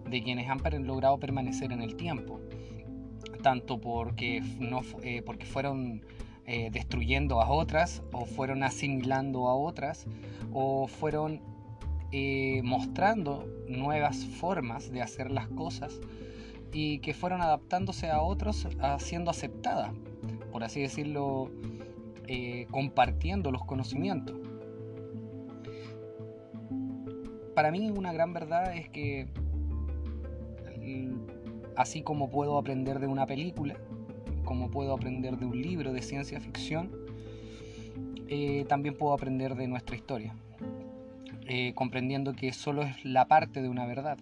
De 0.07 0.21
quienes 0.21 0.47
han 0.49 0.61
logrado 0.85 1.19
permanecer 1.19 1.71
en 1.71 1.81
el 1.81 1.95
tiempo. 1.95 2.39
Tanto 3.41 3.81
porque, 3.81 4.41
no, 4.59 4.81
eh, 5.01 5.23
porque 5.25 5.47
fueron 5.47 6.03
eh, 6.45 6.69
destruyendo 6.71 7.41
a 7.41 7.49
otras, 7.49 8.03
o 8.11 8.25
fueron 8.25 8.61
asimilando 8.61 9.47
a 9.47 9.55
otras, 9.55 10.05
o 10.53 10.87
fueron 10.87 11.41
eh, 12.11 12.61
mostrando 12.63 13.47
nuevas 13.67 14.25
formas 14.25 14.91
de 14.91 15.01
hacer 15.01 15.31
las 15.31 15.47
cosas 15.47 15.99
y 16.71 16.99
que 16.99 17.13
fueron 17.13 17.41
adaptándose 17.41 18.09
a 18.09 18.21
otros, 18.21 18.67
siendo 18.99 19.31
aceptadas, 19.31 19.91
por 20.51 20.63
así 20.63 20.81
decirlo, 20.81 21.51
eh, 22.27 22.67
compartiendo 22.71 23.51
los 23.51 23.63
conocimientos. 23.63 24.35
Para 27.53 27.71
mí 27.71 27.89
una 27.89 28.11
gran 28.11 28.33
verdad 28.33 28.75
es 28.75 28.89
que 28.89 29.27
así 31.75 32.01
como 32.01 32.29
puedo 32.29 32.57
aprender 32.57 32.99
de 32.99 33.07
una 33.07 33.25
película, 33.25 33.77
como 34.43 34.69
puedo 34.69 34.93
aprender 34.93 35.37
de 35.37 35.45
un 35.45 35.61
libro 35.61 35.93
de 35.93 36.01
ciencia 36.01 36.39
ficción, 36.39 36.91
eh, 38.27 38.65
también 38.67 38.97
puedo 38.97 39.13
aprender 39.13 39.55
de 39.55 39.67
nuestra 39.67 39.95
historia, 39.95 40.35
eh, 41.47 41.73
comprendiendo 41.75 42.33
que 42.33 42.51
solo 42.53 42.83
es 42.83 43.05
la 43.05 43.27
parte 43.27 43.61
de 43.61 43.69
una 43.69 43.85
verdad 43.85 44.17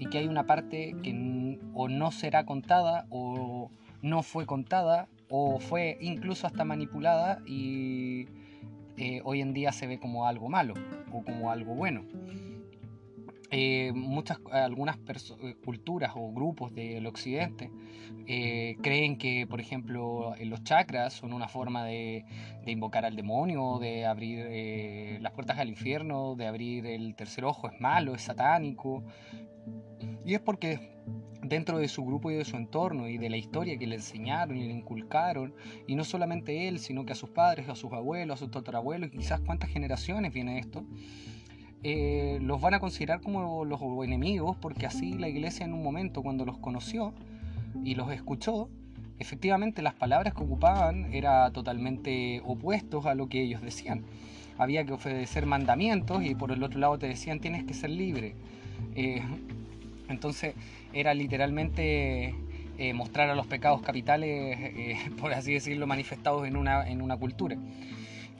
y 0.00 0.06
que 0.06 0.18
hay 0.18 0.26
una 0.26 0.46
parte 0.46 0.96
que 1.02 1.58
o 1.74 1.88
no 1.88 2.10
será 2.10 2.46
contada 2.46 3.06
o 3.10 3.70
no 4.00 4.22
fue 4.22 4.46
contada 4.46 5.08
o 5.28 5.60
fue 5.60 5.98
incluso 6.00 6.46
hasta 6.46 6.64
manipulada 6.64 7.42
y 7.46 8.26
eh, 8.96 9.20
hoy 9.24 9.42
en 9.42 9.52
día 9.52 9.72
se 9.72 9.86
ve 9.86 10.00
como 10.00 10.26
algo 10.26 10.48
malo 10.48 10.72
o 11.12 11.22
como 11.22 11.50
algo 11.50 11.74
bueno. 11.74 12.04
Eh, 13.52 13.92
muchas, 13.94 14.38
algunas 14.50 14.96
eh, 14.96 15.54
culturas 15.64 16.12
o 16.14 16.32
grupos 16.32 16.74
del 16.74 17.06
occidente 17.06 17.70
creen 18.80 19.18
que, 19.18 19.44
por 19.48 19.60
ejemplo, 19.60 20.34
los 20.44 20.62
chakras 20.62 21.14
son 21.14 21.32
una 21.32 21.48
forma 21.48 21.84
de, 21.84 22.24
de 22.64 22.70
invocar 22.70 23.04
al 23.04 23.16
demonio, 23.16 23.78
de 23.80 24.06
abrir 24.06 25.20
las 25.20 25.32
puertas 25.32 25.58
al 25.58 25.68
infierno, 25.68 26.36
de 26.36 26.46
abrir 26.46 26.86
el 26.86 27.16
tercer 27.16 27.44
ojo 27.44 27.68
es 27.68 27.80
malo, 27.80 28.14
es 28.14 28.22
satánico, 28.22 29.02
y 30.30 30.34
es 30.34 30.40
porque 30.40 30.78
dentro 31.42 31.78
de 31.78 31.88
su 31.88 32.04
grupo 32.04 32.30
y 32.30 32.36
de 32.36 32.44
su 32.44 32.56
entorno 32.56 33.08
y 33.08 33.18
de 33.18 33.28
la 33.28 33.36
historia 33.36 33.76
que 33.76 33.88
le 33.88 33.96
enseñaron 33.96 34.56
y 34.56 34.64
le 34.64 34.72
inculcaron, 34.72 35.52
y 35.88 35.96
no 35.96 36.04
solamente 36.04 36.68
él, 36.68 36.78
sino 36.78 37.04
que 37.04 37.14
a 37.14 37.16
sus 37.16 37.30
padres, 37.30 37.68
a 37.68 37.74
sus 37.74 37.92
abuelos, 37.92 38.34
a 38.34 38.38
sus 38.38 38.52
tatarabuelos, 38.52 39.10
y 39.12 39.18
quizás 39.18 39.40
cuántas 39.40 39.70
generaciones 39.70 40.32
viene 40.32 40.60
esto, 40.60 40.84
eh, 41.82 42.38
los 42.42 42.60
van 42.60 42.74
a 42.74 42.78
considerar 42.78 43.22
como 43.22 43.64
los 43.64 43.80
enemigos, 44.04 44.56
porque 44.60 44.86
así 44.86 45.14
la 45.14 45.28
iglesia 45.28 45.66
en 45.66 45.72
un 45.72 45.82
momento, 45.82 46.22
cuando 46.22 46.44
los 46.44 46.58
conoció 46.58 47.12
y 47.82 47.96
los 47.96 48.12
escuchó, 48.12 48.68
efectivamente 49.18 49.82
las 49.82 49.94
palabras 49.94 50.32
que 50.32 50.44
ocupaban 50.44 51.12
eran 51.12 51.52
totalmente 51.52 52.40
opuestos 52.44 53.04
a 53.06 53.16
lo 53.16 53.28
que 53.28 53.42
ellos 53.42 53.62
decían. 53.62 54.04
Había 54.58 54.84
que 54.84 54.92
obedecer 54.92 55.44
mandamientos 55.46 56.24
y 56.24 56.36
por 56.36 56.52
el 56.52 56.62
otro 56.62 56.78
lado 56.78 57.00
te 57.00 57.08
decían 57.08 57.40
tienes 57.40 57.64
que 57.64 57.74
ser 57.74 57.90
libre. 57.90 58.36
Eh, 58.94 59.22
entonces 60.10 60.54
era 60.92 61.14
literalmente 61.14 62.34
eh, 62.80 62.94
mostrar 62.94 63.28
a 63.28 63.34
los 63.34 63.46
pecados 63.46 63.82
capitales, 63.82 64.58
eh, 64.58 64.96
por 65.20 65.34
así 65.34 65.52
decirlo, 65.52 65.86
manifestados 65.86 66.48
en 66.48 66.56
una, 66.56 66.88
en 66.88 67.02
una 67.02 67.14
cultura. 67.18 67.58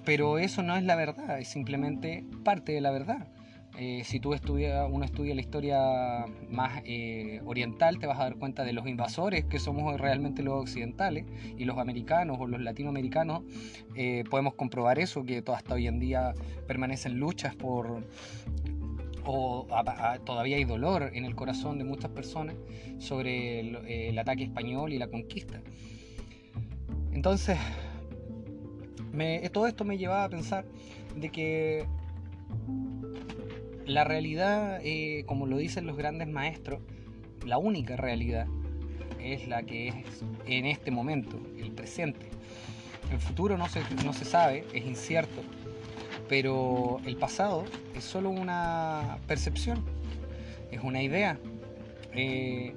Pero 0.07 0.39
eso 0.39 0.63
no 0.63 0.77
es 0.77 0.83
la 0.83 0.97
verdad, 0.97 1.39
es 1.39 1.49
simplemente 1.49 2.25
parte 2.43 2.73
de 2.73 2.81
la 2.81 2.91
verdad. 2.91 3.29
Eh, 3.79 4.03
si 4.05 4.19
tú 4.19 4.33
estudia, 4.33 4.87
uno 4.87 5.05
estudia 5.05 5.35
la 5.35 5.43
historia 5.43 5.79
más 6.49 6.83
oriental, 7.45 7.99
te 7.99 8.07
vas 8.07 8.19
a 8.19 8.23
dar 8.23 8.37
cuenta 8.37 8.65
de 8.65 8.73
los 8.73 8.87
invasores 8.87 9.45
que 9.45 9.59
somos 9.59 10.01
realmente 10.01 10.43
los 10.43 10.55
occidentales 10.55 11.27
y 11.59 11.67
los 11.67 11.77
americanos 11.77 12.39
o 12.41 12.47
los 12.47 12.63
latinoamericanos. 12.63 13.43
podemos 14.31 14.55
comprobar 14.55 14.99
eso, 14.99 15.27
que 15.27 15.45
hasta 15.47 15.75
hoy 15.75 15.87
en 15.87 16.01
día 16.01 16.33
permanecen 16.67 17.19
luchas 17.19 17.55
por 17.55 18.03
o 19.33 19.67
todavía 20.25 20.57
hay 20.57 20.65
dolor 20.65 21.11
en 21.15 21.25
el 21.25 21.37
corazón 21.37 21.79
de 21.79 21.85
muchas 21.85 22.11
personas 22.11 22.57
sobre 22.99 23.61
el, 24.09 24.19
ataque 24.19 24.43
español 24.43 24.93
y 24.93 24.99
la 24.99 25.07
conquista. 25.07 25.61
Entonces, 27.13 27.57
todo 29.53 29.69
esto 29.69 29.85
me 29.85 29.99
llevaba 29.99 30.25
a 30.25 30.29
pensar 30.29 30.65
de 31.15 31.31
que 31.31 31.87
la 33.87 34.03
realidad, 34.03 34.81
eh, 34.83 35.23
como 35.27 35.47
lo 35.47 35.59
dicen 35.59 35.87
los 35.87 35.97
grandes 35.97 36.27
maestros, 36.27 36.81
la 37.47 37.57
única 37.57 37.97
realidad 37.97 38.49
es 39.21 39.47
la 39.47 39.63
que 39.63 39.89
es 39.89 39.95
en 40.47 40.67
este 40.67 40.91
momento, 40.91 41.39
el 41.57 41.71
presente. 41.71 42.27
El 43.13 43.19
futuro 43.19 43.57
no 43.57 43.69
se, 43.69 43.81
no 44.05 44.13
se 44.13 44.25
sabe, 44.25 44.65
es 44.73 44.85
incierto, 44.85 45.43
pero 46.31 47.01
el 47.07 47.17
pasado 47.17 47.65
es 47.97 48.05
solo 48.05 48.31
una 48.31 49.19
percepción, 49.27 49.85
es 50.71 50.81
una 50.81 51.03
idea 51.03 51.41
eh, 52.15 52.73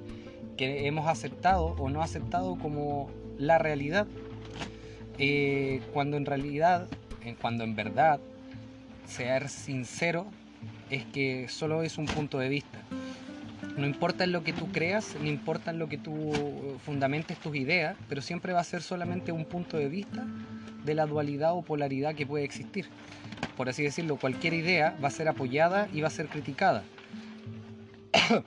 que 0.56 0.88
hemos 0.88 1.06
aceptado 1.06 1.66
o 1.78 1.88
no 1.88 2.02
aceptado 2.02 2.56
como 2.56 3.08
la 3.38 3.58
realidad, 3.58 4.08
eh, 5.18 5.80
cuando 5.92 6.16
en 6.16 6.26
realidad, 6.26 6.88
eh, 7.24 7.36
cuando 7.40 7.62
en 7.62 7.76
verdad, 7.76 8.18
ser 9.06 9.48
sincero 9.48 10.26
es 10.90 11.04
que 11.04 11.46
solo 11.46 11.84
es 11.84 11.96
un 11.96 12.06
punto 12.06 12.40
de 12.40 12.48
vista. 12.48 12.80
No 13.76 13.86
importa 13.86 14.24
en 14.24 14.32
lo 14.32 14.42
que 14.42 14.52
tú 14.52 14.72
creas, 14.72 15.14
ni 15.22 15.28
importa 15.28 15.70
en 15.70 15.78
lo 15.78 15.88
que 15.88 15.98
tú 15.98 16.32
fundamentes 16.84 17.38
tus 17.38 17.54
ideas, 17.54 17.96
pero 18.08 18.20
siempre 18.20 18.52
va 18.52 18.60
a 18.60 18.64
ser 18.64 18.82
solamente 18.82 19.30
un 19.30 19.44
punto 19.44 19.76
de 19.76 19.88
vista 19.88 20.26
de 20.84 20.94
la 20.94 21.06
dualidad 21.06 21.54
o 21.54 21.62
polaridad 21.62 22.16
que 22.16 22.26
puede 22.26 22.44
existir 22.44 22.86
por 23.56 23.68
así 23.68 23.82
decirlo, 23.82 24.16
cualquier 24.16 24.54
idea 24.54 24.96
va 25.02 25.08
a 25.08 25.10
ser 25.10 25.28
apoyada 25.28 25.88
y 25.92 26.00
va 26.00 26.08
a 26.08 26.10
ser 26.10 26.28
criticada. 26.28 26.82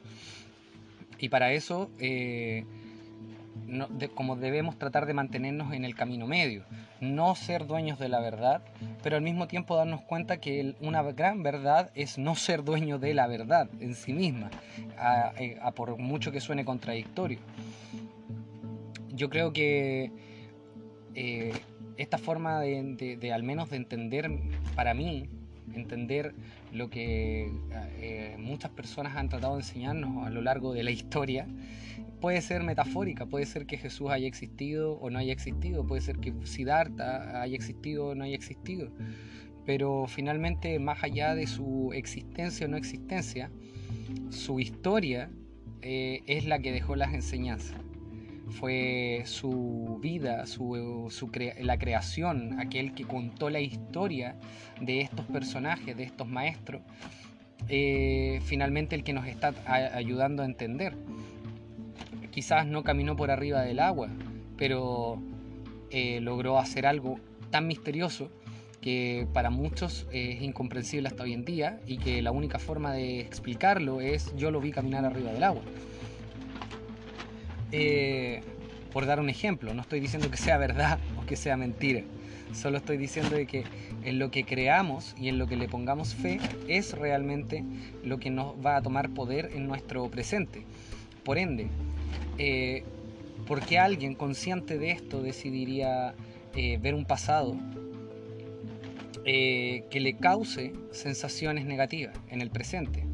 y 1.20 1.30
para 1.30 1.52
eso, 1.52 1.90
eh, 2.00 2.66
como 4.16 4.36
debemos 4.36 4.78
tratar 4.78 5.06
de 5.06 5.14
mantenernos 5.14 5.74
en 5.74 5.86
el 5.86 5.96
camino 5.96 6.28
medio, 6.28 6.64
no 7.02 7.36
ser 7.36 7.68
dueños 7.68 8.00
de 8.00 8.10
la 8.10 8.20
verdad, 8.20 8.62
pero 9.04 9.18
al 9.18 9.22
mismo 9.22 9.48
tiempo 9.48 9.76
darnos 9.76 10.02
cuenta 10.02 10.38
que 10.38 10.76
una 10.80 11.04
gran 11.04 11.44
verdad 11.44 11.92
es 11.96 12.18
no 12.18 12.36
ser 12.36 12.64
dueño 12.64 12.98
de 13.00 13.14
la 13.14 13.28
verdad 13.28 13.70
en 13.80 13.96
sí 13.96 14.14
misma, 14.14 14.50
a, 14.98 15.72
por 15.72 15.98
mucho 15.98 16.32
que 16.32 16.40
suene 16.40 16.66
contradictorio. 16.66 17.40
Yo 19.10 19.30
creo 19.30 19.52
que 19.52 20.12
eh, 21.16 21.54
esta 21.98 22.18
forma 22.18 22.62
de, 22.62 23.32
al 23.34 23.44
menos 23.44 23.70
de 23.70 23.78
entender, 23.78 24.30
para 24.76 24.94
mí, 24.94 25.28
entender 25.74 26.34
lo 26.72 26.90
que 26.90 27.52
eh, 28.00 28.36
muchas 28.40 28.72
personas 28.72 29.16
han 29.16 29.30
tratado 29.30 29.56
de 29.56 29.62
enseñarnos 29.62 30.26
a 30.26 30.30
lo 30.30 30.42
largo 30.42 30.74
de 30.74 30.84
la 30.84 30.92
historia, 30.92 31.48
puede 32.22 32.42
ser 32.42 32.64
metafórica, 32.64 33.26
puede 33.26 33.46
ser 33.46 33.66
que 33.66 33.78
Jesús 33.78 34.10
haya 34.10 34.28
existido 34.28 34.94
o 34.94 35.10
no 35.10 35.20
haya 35.20 35.34
existido, 35.34 35.86
puede 35.86 36.02
ser 36.02 36.18
que 36.20 36.34
Siddhartha 36.44 37.42
haya 37.42 37.56
existido 37.56 38.08
o 38.08 38.16
no 38.16 38.24
haya 38.24 38.36
existido, 38.36 38.90
pero 39.66 40.06
finalmente 40.08 40.80
más 40.80 41.04
allá 41.04 41.36
de 41.36 41.48
su 41.48 41.92
existencia 41.94 42.66
o 42.66 42.70
no 42.70 42.78
existencia, 42.78 43.52
su 44.30 44.60
historia 44.60 45.30
eh, 45.82 46.22
es 46.28 46.46
la 46.46 46.60
que 46.60 46.72
dejó 46.72 46.96
las 46.96 47.14
enseñanzas 47.14 47.78
fue 48.50 49.24
su 49.26 50.00
vida, 50.02 50.46
su, 50.46 51.10
la 51.60 51.78
creación, 51.78 52.60
aquel 52.60 52.94
que 52.94 53.04
contó 53.04 53.50
la 53.50 53.60
historia 53.60 54.36
de 54.82 55.02
estos 55.02 55.26
personajes, 55.26 55.96
de 55.98 56.04
estos 56.04 56.28
maestros, 56.28 56.82
eh, 57.70 58.40
finalmente 58.44 58.96
el 58.96 59.04
que 59.04 59.14
nos 59.14 59.28
está 59.28 59.54
ayudando 59.94 60.44
a 60.44 60.46
entender. 60.46 60.96
Quizás 62.32 62.68
no 62.68 62.84
caminó 62.84 63.16
por 63.16 63.32
arriba 63.32 63.62
del 63.62 63.80
agua, 63.80 64.10
pero 64.58 65.22
eh, 65.90 66.20
logró 66.22 66.60
hacer 66.60 66.86
algo 66.86 67.20
tan 67.50 67.68
misterioso 67.68 68.30
que 68.82 69.28
para 69.34 69.50
muchos 69.50 70.08
es 70.12 70.42
incomprensible 70.42 71.08
hasta 71.08 71.24
hoy 71.24 71.34
en 71.34 71.44
día 71.44 71.80
y 71.88 71.98
que 71.98 72.22
la 72.22 72.32
única 72.32 72.60
forma 72.60 72.94
de 72.94 73.22
explicarlo 73.22 74.02
es 74.02 74.34
yo 74.36 74.52
lo 74.52 74.62
vi 74.62 74.72
caminar 74.72 75.04
arriba 75.04 75.32
del 75.32 75.44
agua. 75.44 75.64
Eh, 77.72 78.42
por 78.94 79.06
dar 79.06 79.20
un 79.20 79.30
ejemplo, 79.30 79.74
no 79.74 79.82
estoy 79.82 80.00
diciendo 80.00 80.32
que 80.32 80.38
sea 80.38 80.58
verdad 80.58 81.00
o 81.22 81.26
que 81.26 81.36
sea 81.36 81.58
mentira, 81.58 82.04
solo 82.54 82.78
estoy 82.78 82.98
diciendo 82.98 83.36
que 83.48 83.66
en 84.04 84.18
lo 84.18 84.32
que 84.32 84.44
creamos 84.44 85.14
y 85.20 85.28
en 85.28 85.38
lo 85.38 85.48
que 85.48 85.58
le 85.58 85.68
pongamos 85.68 86.16
fe 86.16 86.40
es 86.68 86.94
realmente 86.94 87.64
lo 88.04 88.18
que 88.18 88.30
nos 88.30 88.54
va 88.66 88.78
a 88.78 88.82
tomar 88.82 89.10
poder 89.10 89.52
en 89.54 89.68
nuestro 89.68 90.10
presente. 90.10 90.64
Por 91.24 91.38
ende, 91.38 91.68
eh, 92.38 92.84
¿por 93.46 93.62
qué 93.62 93.78
alguien 93.78 94.16
consciente 94.16 94.78
de 94.78 94.92
esto 94.92 95.22
decidiría 95.22 96.16
eh, 96.56 96.80
ver 96.82 96.96
un 96.96 97.06
pasado 97.06 97.58
que 99.26 100.00
le 100.00 100.16
cause 100.16 100.72
sensaciones 100.92 101.66
negativas 101.66 102.16
en 102.30 102.40
el 102.40 102.50
presente? 102.50 103.07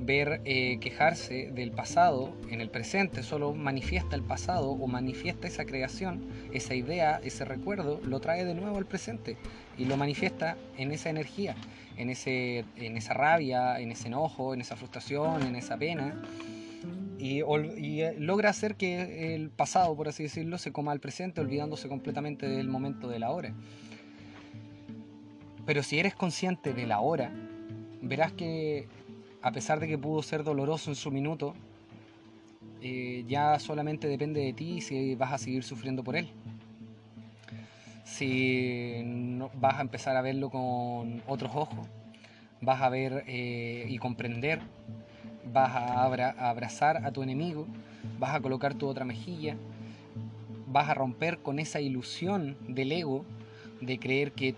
Ver 0.00 0.40
eh, 0.44 0.78
quejarse 0.80 1.50
del 1.52 1.70
pasado 1.70 2.34
en 2.50 2.60
el 2.60 2.70
presente 2.70 3.22
solo 3.22 3.54
manifiesta 3.54 4.16
el 4.16 4.22
pasado 4.22 4.70
o 4.70 4.86
manifiesta 4.86 5.46
esa 5.46 5.64
creación, 5.64 6.26
esa 6.52 6.74
idea, 6.74 7.20
ese 7.22 7.44
recuerdo, 7.44 8.00
lo 8.04 8.20
trae 8.20 8.44
de 8.44 8.54
nuevo 8.54 8.76
al 8.76 8.86
presente 8.86 9.36
y 9.78 9.84
lo 9.84 9.96
manifiesta 9.96 10.56
en 10.76 10.92
esa 10.92 11.10
energía, 11.10 11.56
en, 11.96 12.10
ese, 12.10 12.64
en 12.76 12.96
esa 12.96 13.14
rabia, 13.14 13.80
en 13.80 13.92
ese 13.92 14.08
enojo, 14.08 14.54
en 14.54 14.60
esa 14.60 14.76
frustración, 14.76 15.42
en 15.42 15.56
esa 15.56 15.76
pena. 15.76 16.22
Y, 17.18 17.42
y, 17.78 18.02
eh, 18.02 18.14
logra 18.18 18.50
hacer 18.50 18.76
que 18.76 19.34
el 19.34 19.50
pasado, 19.50 19.96
por 19.96 20.08
así 20.08 20.24
decirlo, 20.24 20.58
se 20.58 20.72
coma 20.72 20.92
al 20.92 21.00
presente, 21.00 21.40
olvidándose 21.40 21.88
completamente 21.88 22.48
del 22.48 22.68
momento 22.68 23.08
de 23.08 23.18
la 23.18 23.30
hora. 23.30 23.54
Pero 25.64 25.82
si 25.82 25.98
eres 25.98 26.14
consciente 26.14 26.74
de 26.74 26.86
la 26.86 27.00
hora, 27.00 27.32
verás 28.02 28.32
que 28.32 28.86
a 29.44 29.52
pesar 29.52 29.78
de 29.78 29.86
que 29.86 29.98
pudo 29.98 30.22
ser 30.22 30.42
doloroso 30.42 30.90
en 30.90 30.96
su 30.96 31.10
minuto, 31.10 31.54
eh, 32.80 33.26
ya 33.28 33.58
solamente 33.58 34.08
depende 34.08 34.40
de 34.40 34.54
ti 34.54 34.80
si 34.80 35.14
vas 35.16 35.34
a 35.34 35.38
seguir 35.38 35.62
sufriendo 35.64 36.02
por 36.02 36.16
él. 36.16 36.30
Si 38.04 39.02
no, 39.04 39.50
vas 39.60 39.78
a 39.78 39.82
empezar 39.82 40.16
a 40.16 40.22
verlo 40.22 40.48
con 40.48 41.22
otros 41.26 41.54
ojos, 41.54 41.86
vas 42.62 42.80
a 42.80 42.88
ver 42.88 43.22
eh, 43.26 43.84
y 43.86 43.98
comprender, 43.98 44.62
vas 45.52 45.72
a, 45.72 46.04
abrazar 46.48 47.04
a 47.04 47.12
tu 47.12 47.22
enemigo, 47.22 47.66
vas 48.18 48.34
a 48.34 48.40
colocar 48.40 48.72
tu 48.72 48.88
otra 48.88 49.04
mejilla, 49.04 49.58
vas 50.68 50.88
a 50.88 50.94
romper 50.94 51.40
con 51.40 51.58
esa 51.58 51.82
ilusión 51.82 52.56
del 52.66 52.92
ego 52.92 53.26
de 53.82 53.98
creer 53.98 54.32
que 54.32 54.54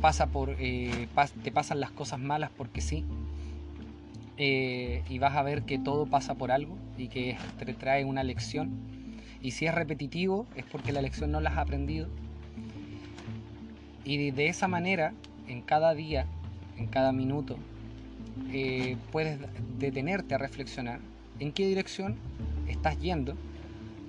pasa 0.00 0.28
por, 0.28 0.56
eh, 0.58 1.06
te 1.44 1.52
pasan 1.52 1.80
las 1.80 1.90
cosas 1.90 2.18
malas 2.18 2.50
porque 2.56 2.80
sí 2.80 3.04
eh, 4.38 5.02
y 5.08 5.18
vas 5.18 5.36
a 5.36 5.42
ver 5.42 5.62
que 5.62 5.78
todo 5.78 6.06
pasa 6.06 6.34
por 6.34 6.50
algo 6.50 6.76
y 6.96 7.08
que 7.08 7.36
te 7.64 7.74
trae 7.74 8.04
una 8.04 8.22
lección. 8.22 8.70
Y 9.40 9.52
si 9.52 9.66
es 9.66 9.74
repetitivo 9.74 10.46
es 10.56 10.64
porque 10.64 10.92
la 10.92 11.02
lección 11.02 11.32
no 11.32 11.40
la 11.40 11.50
has 11.50 11.58
aprendido. 11.58 12.08
Y 14.04 14.30
de 14.30 14.48
esa 14.48 14.68
manera, 14.68 15.12
en 15.46 15.62
cada 15.62 15.94
día, 15.94 16.26
en 16.76 16.86
cada 16.86 17.12
minuto, 17.12 17.56
eh, 18.52 18.96
puedes 19.10 19.38
detenerte 19.78 20.34
a 20.34 20.38
reflexionar 20.38 21.00
en 21.38 21.52
qué 21.52 21.66
dirección 21.66 22.16
estás 22.68 22.98
yendo, 22.98 23.36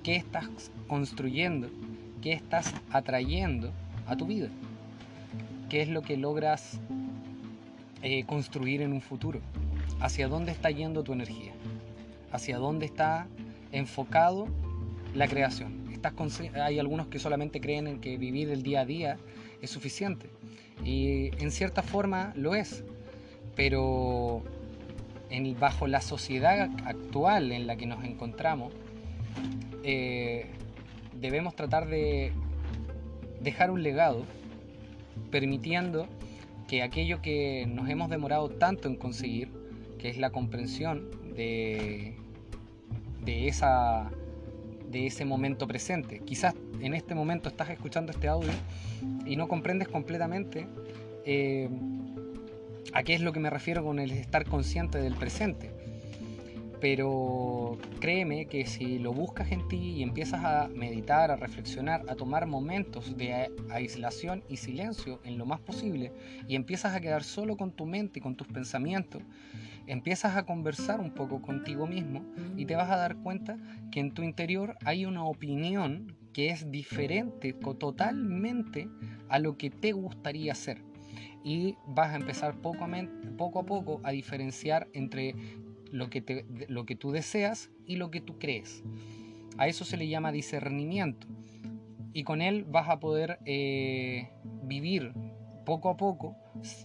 qué 0.02 0.16
estás 0.16 0.48
construyendo, 0.88 1.68
qué 2.22 2.32
estás 2.32 2.72
atrayendo 2.90 3.72
a 4.06 4.16
tu 4.16 4.26
vida, 4.26 4.48
qué 5.68 5.82
es 5.82 5.88
lo 5.88 6.02
que 6.02 6.16
logras 6.16 6.80
eh, 8.02 8.24
construir 8.24 8.82
en 8.82 8.92
un 8.92 9.00
futuro 9.00 9.40
hacia 10.00 10.28
dónde 10.28 10.52
está 10.52 10.70
yendo 10.70 11.02
tu 11.02 11.12
energía, 11.12 11.52
hacia 12.32 12.58
dónde 12.58 12.86
está 12.86 13.26
enfocado 13.72 14.46
la 15.14 15.28
creación. 15.28 15.88
estás 15.92 16.14
hay 16.54 16.78
algunos 16.78 17.06
que 17.06 17.18
solamente 17.18 17.60
creen 17.60 17.86
en 17.86 18.00
que 18.00 18.18
vivir 18.18 18.50
el 18.50 18.62
día 18.62 18.80
a 18.80 18.84
día 18.84 19.16
es 19.62 19.70
suficiente. 19.70 20.28
Y 20.84 21.30
en 21.42 21.50
cierta 21.50 21.82
forma 21.82 22.32
lo 22.36 22.54
es. 22.54 22.84
Pero 23.56 24.42
en, 25.30 25.58
bajo 25.58 25.86
la 25.86 26.00
sociedad 26.00 26.68
actual 26.84 27.52
en 27.52 27.66
la 27.66 27.76
que 27.76 27.86
nos 27.86 28.04
encontramos, 28.04 28.72
eh, 29.82 30.46
debemos 31.20 31.54
tratar 31.54 31.86
de 31.88 32.32
dejar 33.40 33.70
un 33.70 33.82
legado 33.82 34.24
permitiendo 35.30 36.08
que 36.68 36.82
aquello 36.82 37.20
que 37.22 37.66
nos 37.68 37.88
hemos 37.88 38.10
demorado 38.10 38.48
tanto 38.48 38.88
en 38.88 38.96
conseguir, 38.96 39.50
que 39.98 40.08
es 40.08 40.18
la 40.18 40.30
comprensión 40.30 41.10
de, 41.34 42.14
de, 43.24 43.48
esa, 43.48 44.10
de 44.90 45.06
ese 45.06 45.24
momento 45.24 45.66
presente. 45.66 46.20
Quizás 46.20 46.54
en 46.80 46.94
este 46.94 47.14
momento 47.14 47.48
estás 47.48 47.70
escuchando 47.70 48.12
este 48.12 48.28
audio 48.28 48.52
y 49.26 49.36
no 49.36 49.48
comprendes 49.48 49.88
completamente 49.88 50.66
eh, 51.24 51.68
a 52.92 53.02
qué 53.02 53.14
es 53.14 53.20
lo 53.20 53.32
que 53.32 53.40
me 53.40 53.50
refiero 53.50 53.84
con 53.84 53.98
el 53.98 54.10
estar 54.12 54.44
consciente 54.44 54.98
del 54.98 55.14
presente. 55.14 55.70
Pero 56.80 57.78
créeme 57.98 58.44
que 58.44 58.66
si 58.66 58.98
lo 58.98 59.14
buscas 59.14 59.50
en 59.52 59.66
ti 59.68 59.76
y 59.76 60.02
empiezas 60.02 60.44
a 60.44 60.68
meditar, 60.68 61.30
a 61.30 61.36
reflexionar, 61.36 62.04
a 62.08 62.14
tomar 62.14 62.46
momentos 62.46 63.16
de 63.16 63.50
aislación 63.70 64.44
y 64.50 64.58
silencio 64.58 65.18
en 65.24 65.38
lo 65.38 65.46
más 65.46 65.60
posible 65.60 66.12
y 66.46 66.56
empiezas 66.56 66.94
a 66.94 67.00
quedar 67.00 67.24
solo 67.24 67.56
con 67.56 67.72
tu 67.72 67.86
mente 67.86 68.18
y 68.18 68.22
con 68.22 68.36
tus 68.36 68.48
pensamientos, 68.48 69.22
empiezas 69.86 70.36
a 70.36 70.44
conversar 70.44 71.00
un 71.00 71.12
poco 71.12 71.42
contigo 71.42 71.86
mismo 71.86 72.24
y 72.56 72.66
te 72.66 72.76
vas 72.76 72.90
a 72.90 72.96
dar 72.96 73.16
cuenta 73.16 73.58
que 73.90 74.00
en 74.00 74.12
tu 74.12 74.22
interior 74.22 74.76
hay 74.84 75.06
una 75.06 75.24
opinión 75.24 76.16
que 76.32 76.50
es 76.50 76.70
diferente 76.70 77.52
totalmente 77.52 78.88
a 79.28 79.38
lo 79.38 79.56
que 79.56 79.70
te 79.70 79.92
gustaría 79.92 80.54
ser. 80.54 80.82
Y 81.44 81.76
vas 81.86 82.12
a 82.12 82.16
empezar 82.16 82.56
poco 82.56 82.84
a, 82.84 83.66
poco, 83.66 84.00
a 84.02 84.10
diferenciar 84.10 84.88
entre 84.92 85.34
lo 85.90 86.10
que, 86.10 86.44
lo 86.68 86.86
que 86.86 86.96
tú 86.96 87.12
deseas 87.12 87.70
y 87.86 87.96
lo 87.96 88.10
que 88.10 88.20
tú 88.20 88.38
crees. 88.38 88.82
A 89.58 89.68
eso 89.68 89.84
se 89.84 89.96
le 89.96 90.08
llama 90.08 90.32
discernimiento. 90.32 91.26
Y 92.12 92.24
con 92.24 92.42
él 92.42 92.64
vas 92.64 92.88
a 92.88 92.98
poder 92.98 93.38
eh, 93.44 94.30
vivir 94.62 95.12
poco 95.64 95.88
a 95.90 95.96
poco 95.96 96.36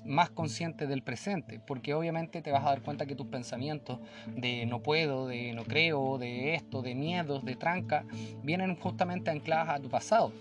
más 0.05 0.29
consciente 0.29 0.87
del 0.87 1.03
presente, 1.03 1.59
porque 1.65 1.93
obviamente 1.93 2.41
te 2.41 2.51
vas 2.51 2.63
a 2.63 2.69
dar 2.69 2.81
cuenta 2.81 3.05
que 3.05 3.15
tus 3.15 3.27
pensamientos 3.27 3.99
de 4.35 4.65
no 4.65 4.81
puedo, 4.81 5.27
de 5.27 5.53
no 5.53 5.63
creo, 5.63 6.17
de 6.17 6.55
esto, 6.55 6.81
de 6.81 6.95
miedos, 6.95 7.45
de 7.45 7.55
tranca, 7.55 8.05
vienen 8.43 8.75
justamente 8.75 9.31
ancladas 9.31 9.69
a 9.69 9.79
tu 9.79 9.89
pasado. 9.89 10.31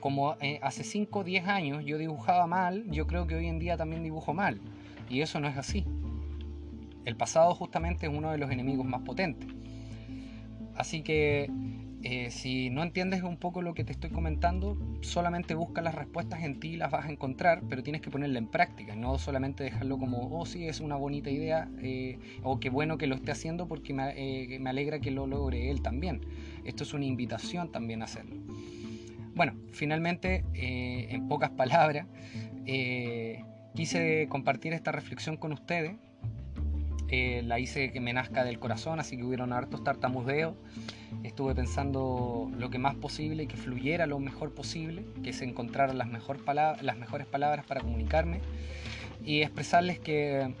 Como 0.00 0.36
eh, 0.40 0.58
hace 0.62 0.82
5 0.82 1.20
o 1.20 1.24
10 1.24 1.46
años 1.46 1.84
yo 1.84 1.96
dibujaba 1.98 2.46
mal, 2.46 2.84
yo 2.90 3.06
creo 3.06 3.26
que 3.26 3.36
hoy 3.36 3.46
en 3.46 3.58
día 3.58 3.76
también 3.76 4.02
dibujo 4.02 4.34
mal, 4.34 4.60
y 5.08 5.20
eso 5.20 5.38
no 5.38 5.48
es 5.48 5.56
así. 5.56 5.86
El 7.04 7.16
pasado 7.16 7.54
justamente 7.54 8.06
es 8.06 8.12
uno 8.12 8.30
de 8.30 8.38
los 8.38 8.50
enemigos 8.50 8.86
más 8.86 9.02
potentes. 9.02 9.48
Así 10.74 11.02
que 11.02 11.50
eh, 12.04 12.30
si 12.30 12.68
no 12.70 12.82
entiendes 12.82 13.22
un 13.22 13.36
poco 13.36 13.62
lo 13.62 13.74
que 13.74 13.84
te 13.84 13.92
estoy 13.92 14.10
comentando, 14.10 14.76
solamente 15.02 15.54
busca 15.54 15.80
las 15.80 15.94
respuestas 15.94 16.42
en 16.42 16.58
ti 16.58 16.70
y 16.70 16.76
las 16.76 16.90
vas 16.90 17.06
a 17.06 17.10
encontrar, 17.10 17.62
pero 17.68 17.82
tienes 17.82 18.02
que 18.02 18.10
ponerla 18.10 18.38
en 18.38 18.48
práctica, 18.48 18.96
no 18.96 19.18
solamente 19.18 19.62
dejarlo 19.62 19.98
como, 19.98 20.28
oh 20.36 20.44
sí, 20.44 20.66
es 20.66 20.80
una 20.80 20.96
bonita 20.96 21.30
idea, 21.30 21.68
eh, 21.80 22.18
o 22.42 22.58
qué 22.58 22.70
bueno 22.70 22.98
que 22.98 23.06
lo 23.06 23.14
esté 23.14 23.30
haciendo 23.30 23.68
porque 23.68 23.94
me, 23.94 24.12
eh, 24.16 24.58
me, 24.58 24.70
alegra 24.70 24.98
que 24.98 25.12
lo 25.12 25.26
logre 25.26 25.70
él 25.70 25.80
también. 25.80 26.22
Esto 26.64 26.82
es 26.82 26.92
una 26.92 27.04
invitación 27.04 27.70
también 27.70 28.02
a 28.02 28.06
hacerlo. 28.06 28.36
Bueno, 29.34 29.54
finalmente, 29.72 30.44
en 30.54 31.26
pocas 31.26 31.50
palabras, 31.50 32.06
quise 33.74 34.26
compartir 34.28 34.72
esta 34.74 34.92
reflexión 34.92 35.36
con 35.36 35.52
ustedes. 35.52 35.96
La 37.44 37.58
hice 37.58 37.92
que 37.92 38.00
me 38.00 38.12
nazca 38.12 38.42
del 38.42 38.58
corazón, 38.58 38.98
así 38.98 39.16
que 39.16 39.24
hubieron 39.24 39.52
hartos 39.52 39.84
tartamudeos. 39.84 40.54
Estuve 41.24 41.54
pensando 41.54 42.50
lo 42.56 42.70
que 42.70 42.78
más 42.78 42.94
posible 42.94 43.42
y 43.42 43.46
que 43.46 43.56
fluyera 43.56 44.06
lo 44.06 44.18
mejor 44.18 44.54
posible, 44.54 45.04
que 45.22 45.32
se 45.32 45.44
encontraran 45.44 45.98
las 45.98 46.08
mejores 46.08 46.42
palabras 46.42 47.66
para 47.66 47.80
comunicarme 47.80 48.40
y 49.24 49.42
expresarles 49.42 49.98
que 49.98 50.54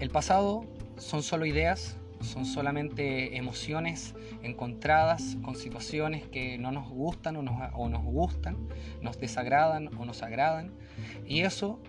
el 0.00 0.10
pasado 0.10 0.64
son 0.96 1.22
solo 1.22 1.44
ideas, 1.44 1.96
son 2.20 2.46
solamente 2.46 3.36
emociones 3.36 4.14
encontradas 4.42 5.36
con 5.42 5.56
situaciones 5.56 6.26
que 6.26 6.56
no 6.56 6.72
nos 6.72 6.88
gustan 6.88 7.36
o 7.36 7.42
nos, 7.42 7.54
o 7.74 7.88
nos 7.88 8.02
gustan, 8.02 8.56
nos 9.02 9.18
desagradan 9.20 9.90
o 9.98 10.04
nos 10.04 10.22
agradan. 10.22 10.72
Y 11.26 11.42
eso 11.42 11.80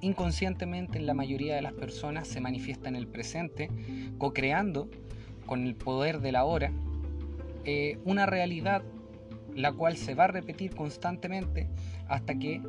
inconscientemente 0.00 0.98
en 0.98 1.06
la 1.06 1.14
mayoría 1.14 1.54
de 1.54 1.62
las 1.62 1.72
personas 1.72 2.28
se 2.28 2.40
manifiesta 2.40 2.88
en 2.88 2.96
el 2.96 3.06
presente, 3.06 3.70
co-creando 4.18 4.88
con 5.46 5.66
el 5.66 5.74
poder 5.74 6.20
de 6.20 6.32
la 6.32 6.44
hora 6.44 6.72
eh, 7.64 7.98
una 8.04 8.26
realidad 8.26 8.82
la 9.54 9.72
cual 9.72 9.96
se 9.96 10.14
va 10.14 10.24
a 10.24 10.28
repetir 10.28 10.74
constantemente 10.74 11.68
hasta 12.08 12.38
que 12.38 12.62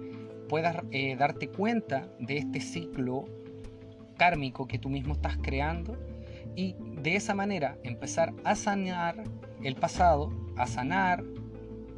puedas 0.49 0.83
eh, 0.91 1.15
darte 1.15 1.47
cuenta 1.47 2.09
de 2.19 2.37
este 2.37 2.59
ciclo 2.59 3.25
kármico 4.17 4.67
que 4.67 4.79
tú 4.79 4.89
mismo 4.89 5.13
estás 5.13 5.37
creando 5.37 5.97
y 6.55 6.75
de 7.01 7.15
esa 7.15 7.35
manera 7.35 7.77
empezar 7.83 8.33
a 8.43 8.55
sanar 8.55 9.23
el 9.63 9.75
pasado, 9.75 10.33
a 10.57 10.65
sanar 10.67 11.23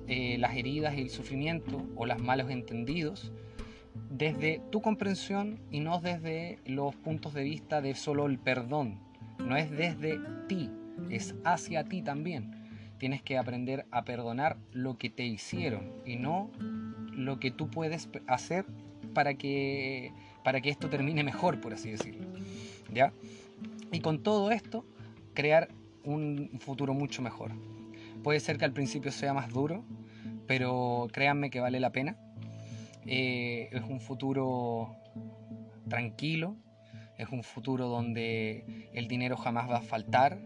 eh, 0.08 0.38
las 0.38 0.56
heridas 0.56 0.96
y 0.98 1.02
el 1.02 1.10
sufrimiento 1.10 1.82
o 1.96 2.06
los 2.06 2.20
malos 2.20 2.50
entendidos 2.50 3.32
desde 4.10 4.62
tu 4.72 4.82
comprensión 4.82 5.60
y 5.72 5.80
no 5.80 6.00
desde 6.00 6.60
los 6.66 6.96
puntos 6.96 7.34
de 7.34 7.44
vista 7.44 7.82
de 7.82 7.96
solo 7.96 8.26
el 8.26 8.40
perdón. 8.40 9.00
No 9.40 9.58
es 9.58 9.72
desde 9.72 10.20
ti, 10.48 10.70
es 11.10 11.36
hacia 11.44 11.84
ti 11.84 12.02
también 12.02 12.62
tienes 13.02 13.24
que 13.24 13.40
aprender 13.40 13.88
a 13.90 14.06
perdonar 14.06 14.58
lo 14.74 15.00
que 15.00 15.10
te 15.10 15.26
hicieron 15.26 15.92
y 16.06 16.18
no 16.18 16.52
lo 17.12 17.40
que 17.40 17.50
tú 17.50 17.68
puedes 17.68 18.08
hacer 18.28 18.64
para 19.16 19.34
que, 19.34 20.14
para 20.44 20.62
que 20.62 20.70
esto 20.70 20.88
termine 20.88 21.24
mejor, 21.24 21.60
por 21.60 21.74
así 21.74 21.90
decirlo. 21.90 22.28
¿Ya? 22.94 23.12
Y 23.92 24.02
con 24.02 24.22
todo 24.22 24.52
esto, 24.52 24.86
crear 25.34 25.70
un 26.04 26.52
futuro 26.60 26.94
mucho 26.94 27.24
mejor. 27.24 27.54
Puede 28.22 28.40
ser 28.40 28.60
que 28.60 28.66
al 28.66 28.72
principio 28.72 29.12
sea 29.12 29.34
más 29.34 29.50
duro, 29.50 29.84
pero 30.46 31.08
créanme 31.12 31.50
que 31.50 31.60
vale 31.60 31.80
la 31.80 31.90
pena. 31.90 32.18
Eh, 33.06 33.70
es 33.72 33.82
un 33.84 34.00
futuro 34.00 34.96
tranquilo, 35.90 36.56
es 37.18 37.30
un 37.30 37.44
futuro 37.44 37.88
donde 37.88 38.90
el 38.94 39.08
dinero 39.08 39.38
jamás 39.38 39.70
va 39.70 39.78
a 39.78 39.82
faltar, 39.82 40.40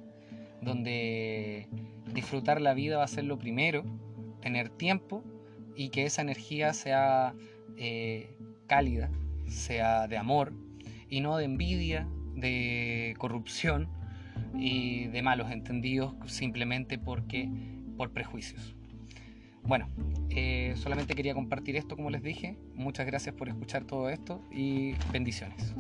donde 0.62 1.68
disfrutar 2.14 2.62
la 2.62 2.74
vida 2.74 2.98
va 2.98 3.04
a 3.04 3.08
ser 3.08 3.26
lo 3.26 3.38
primero, 3.38 3.84
tener 4.42 4.70
tiempo 4.70 5.24
y 5.76 5.90
que 5.90 6.04
esa 6.04 6.22
energía 6.22 6.74
sea 6.74 7.34
eh, 7.78 8.38
cálida, 8.68 9.12
sea 9.48 10.08
de 10.08 10.18
amor 10.18 10.54
y 11.10 11.22
no 11.22 11.38
de 11.38 11.46
envidia, 11.46 12.08
de 12.36 13.16
corrupción 13.18 13.88
y 14.58 15.08
de 15.08 15.22
malos 15.22 15.52
entendidos 15.52 16.14
simplemente 16.28 16.98
porque 16.98 17.50
por 17.98 18.12
prejuicios. 18.12 18.75
Bueno, 19.66 19.90
eh, 20.30 20.74
solamente 20.76 21.16
quería 21.16 21.34
compartir 21.34 21.76
esto 21.76 21.96
como 21.96 22.10
les 22.10 22.22
dije. 22.22 22.58
Muchas 22.74 23.06
gracias 23.06 23.34
por 23.36 23.50
escuchar 23.50 23.86
todo 23.86 24.10
esto 24.10 24.42
y 24.52 24.94
bendiciones. 25.12 25.74